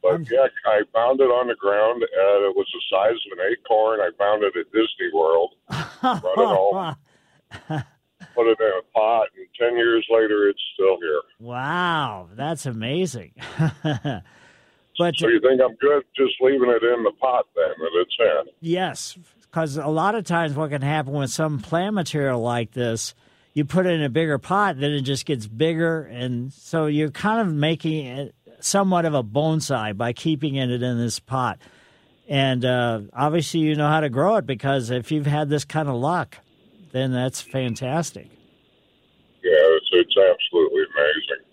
[0.01, 3.53] But yeah, I found it on the ground, and it was the size of an
[3.53, 3.99] acorn.
[3.99, 5.53] I found it at Disney World.
[6.03, 6.95] It home,
[7.67, 11.21] put it in a pot, and ten years later, it's still here.
[11.39, 13.33] Wow, that's amazing.
[13.83, 18.15] but So you think I'm good just leaving it in the pot then that it's
[18.19, 18.53] in?
[18.61, 23.13] yes, because a lot of times what can happen with some plant material like this,
[23.53, 27.11] you put it in a bigger pot, then it just gets bigger, and so you're
[27.11, 31.57] kind of making it somewhat of a bonsai by keeping it in this pot.
[32.29, 35.89] And uh, obviously, you know how to grow it because if you've had this kind
[35.89, 36.37] of luck,
[36.91, 38.27] then that's fantastic.
[39.43, 41.45] Yeah, it's, it's absolutely amazing.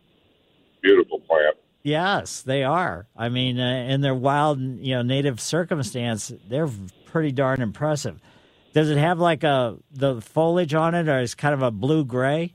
[0.82, 1.56] Beautiful plant.
[1.82, 3.06] Yes, they are.
[3.16, 6.68] I mean, uh, in their wild, you know, native circumstance, they're
[7.06, 8.20] pretty darn impressive.
[8.74, 12.04] Does it have like a the foliage on it, or is kind of a blue
[12.04, 12.54] gray?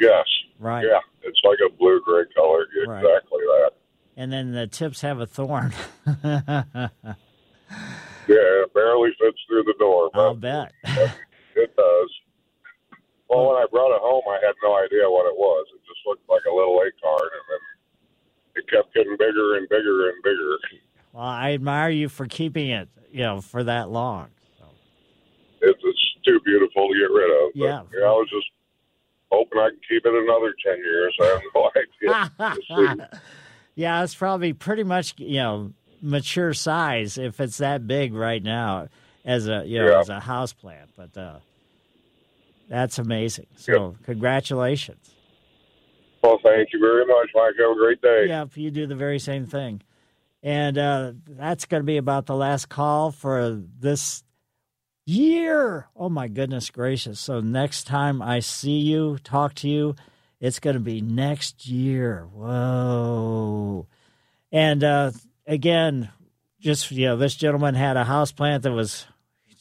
[0.00, 0.24] Yes.
[0.58, 0.84] Right.
[0.84, 2.66] Yeah, it's like a blue gray color.
[2.86, 3.04] Right.
[3.04, 3.70] Exactly that.
[4.16, 5.74] And then the tips have a thorn.
[8.28, 10.10] Yeah, it barely fits through the door.
[10.14, 10.72] I'll bet.
[11.56, 12.10] It does.
[13.28, 15.66] Well, when I brought it home, I had no idea what it was.
[15.74, 17.62] It just looked like a little acorn, and then
[18.62, 20.56] it kept getting bigger and bigger and bigger.
[21.12, 24.28] Well, I admire you for keeping it, you know, for that long.
[25.62, 27.52] It's, it's too beautiful to get rid of.
[27.54, 27.82] But, Yeah.
[27.92, 28.46] You know, I was just
[29.30, 31.16] hoping I could keep it another 10 years.
[31.20, 31.70] I have no
[32.98, 33.08] idea.
[33.74, 35.72] Yeah, it's probably pretty much, you know,
[36.02, 38.88] mature size if it's that big right now
[39.24, 40.00] as a, you know, Yeah.
[40.00, 40.90] as a house plant.
[40.96, 41.38] But uh,
[42.68, 43.46] that's amazing.
[43.56, 45.14] So congratulations.
[46.22, 47.54] well, thank you very much, Mike.
[47.58, 48.26] Have a great day.
[48.28, 49.82] Yeah, you do the very same thing.
[50.42, 54.24] And uh, that's going to be about the last call for this
[55.06, 55.86] year.
[55.94, 57.20] Oh, my goodness gracious.
[57.20, 59.94] So, next time I see you, talk to you,
[60.40, 62.26] it's going to be next year.
[62.32, 63.86] Whoa.
[64.50, 65.12] And uh,
[65.46, 66.10] again,
[66.60, 69.06] just, you know, this gentleman had a house plant that was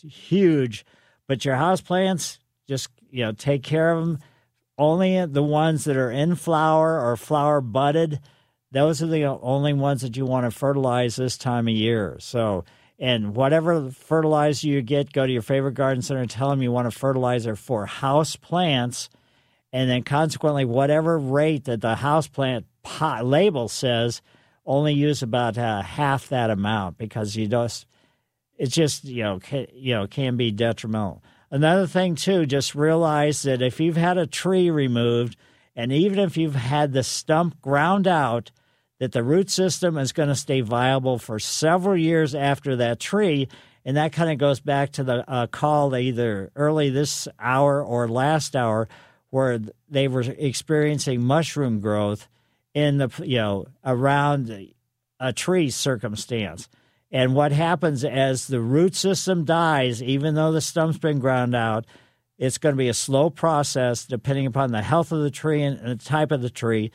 [0.01, 0.85] huge,
[1.27, 4.19] but your house plants, just, you know, take care of them.
[4.77, 8.19] Only the ones that are in flower or flower budded
[8.71, 12.17] those are the only ones that you want to fertilize this time of year.
[12.19, 12.63] So,
[12.97, 16.71] and whatever fertilizer you get, go to your favorite garden center and tell them you
[16.71, 19.09] want a fertilizer for house plants.
[19.73, 24.21] And then, consequently, whatever rate that the house plant pot label says,
[24.65, 27.85] only use about uh, half that amount because you just,
[28.61, 31.23] it's just, you know, can, you know, can be detrimental.
[31.49, 35.35] Another thing, too, just realize that if you've had a tree removed,
[35.75, 38.51] and even if you've had the stump ground out,
[38.99, 43.47] that the root system is going to stay viable for several years after that tree.
[43.83, 48.07] And that kind of goes back to the uh, call either early this hour or
[48.07, 48.87] last hour,
[49.31, 49.59] where
[49.89, 52.27] they were experiencing mushroom growth
[52.75, 54.71] in the you know around
[55.19, 56.69] a tree circumstance.
[57.11, 61.85] And what happens as the root system dies, even though the stump's been ground out,
[62.37, 65.79] it's going to be a slow process depending upon the health of the tree and
[65.79, 66.91] the type of the tree.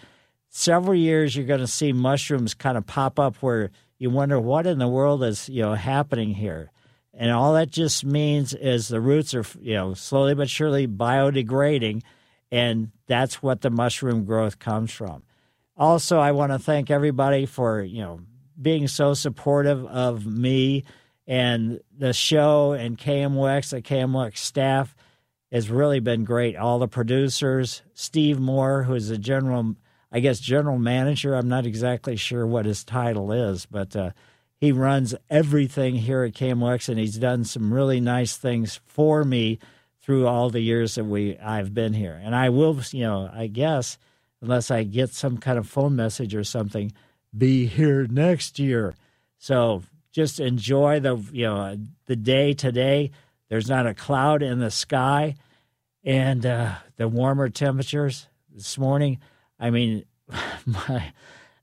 [0.48, 4.66] Several years, you're going to see mushrooms kind of pop up where you wonder what
[4.66, 6.70] in the world is you know happening here,
[7.14, 12.02] and all that just means is the roots are you know slowly but surely biodegrading,
[12.50, 15.22] and that's what the mushroom growth comes from.
[15.76, 18.20] Also, I want to thank everybody for you know
[18.60, 20.84] being so supportive of me
[21.26, 24.94] and the show and KMOX, the KMOX staff
[25.50, 26.56] has really been great.
[26.56, 29.74] All the producers, Steve Moore, who's a general,
[30.10, 31.34] I guess, general manager.
[31.34, 34.10] I'm not exactly sure what his title is, but uh,
[34.56, 39.58] he runs everything here at KMOX, and he's done some really nice things for me
[40.00, 42.20] through all the years that we I've been here.
[42.22, 43.98] And I will, you know, I guess,
[44.40, 46.92] unless I get some kind of phone message or something,
[47.36, 48.94] be here next year.
[49.38, 49.82] So
[50.12, 51.76] just enjoy the you know
[52.06, 53.10] the day today.
[53.48, 55.36] There's not a cloud in the sky,
[56.04, 59.18] and uh, the warmer temperatures this morning.
[59.60, 60.04] I mean,
[60.66, 61.12] my,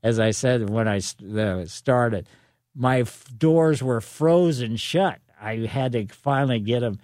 [0.02, 2.28] as I said when I started,
[2.74, 3.04] my
[3.36, 5.18] doors were frozen shut.
[5.40, 7.00] I had to finally get them,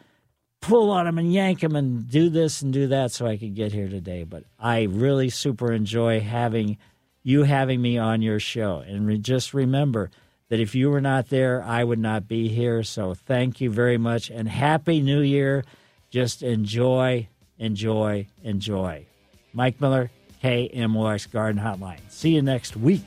[0.61, 3.55] pull on them and yank them and do this and do that so I could
[3.55, 4.25] get here today.
[4.25, 6.79] But I really super enjoy having
[7.23, 8.79] you having me on your show.
[8.79, 10.11] And re- just remember
[10.49, 12.83] that if you were not there, I would not be here.
[12.83, 15.65] So thank you very much and Happy New Year.
[16.11, 17.29] Just enjoy,
[17.59, 19.07] enjoy, enjoy.
[19.53, 20.11] Mike Miller,
[20.43, 22.01] KMOX Garden Hotline.
[22.09, 23.03] See you next week.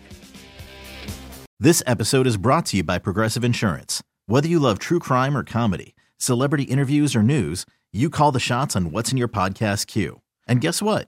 [1.59, 4.03] This episode is brought to you by Progressive Insurance.
[4.25, 8.75] Whether you love true crime or comedy, celebrity interviews or news, you call the shots
[8.75, 10.21] on what's in your podcast queue.
[10.47, 11.07] And guess what?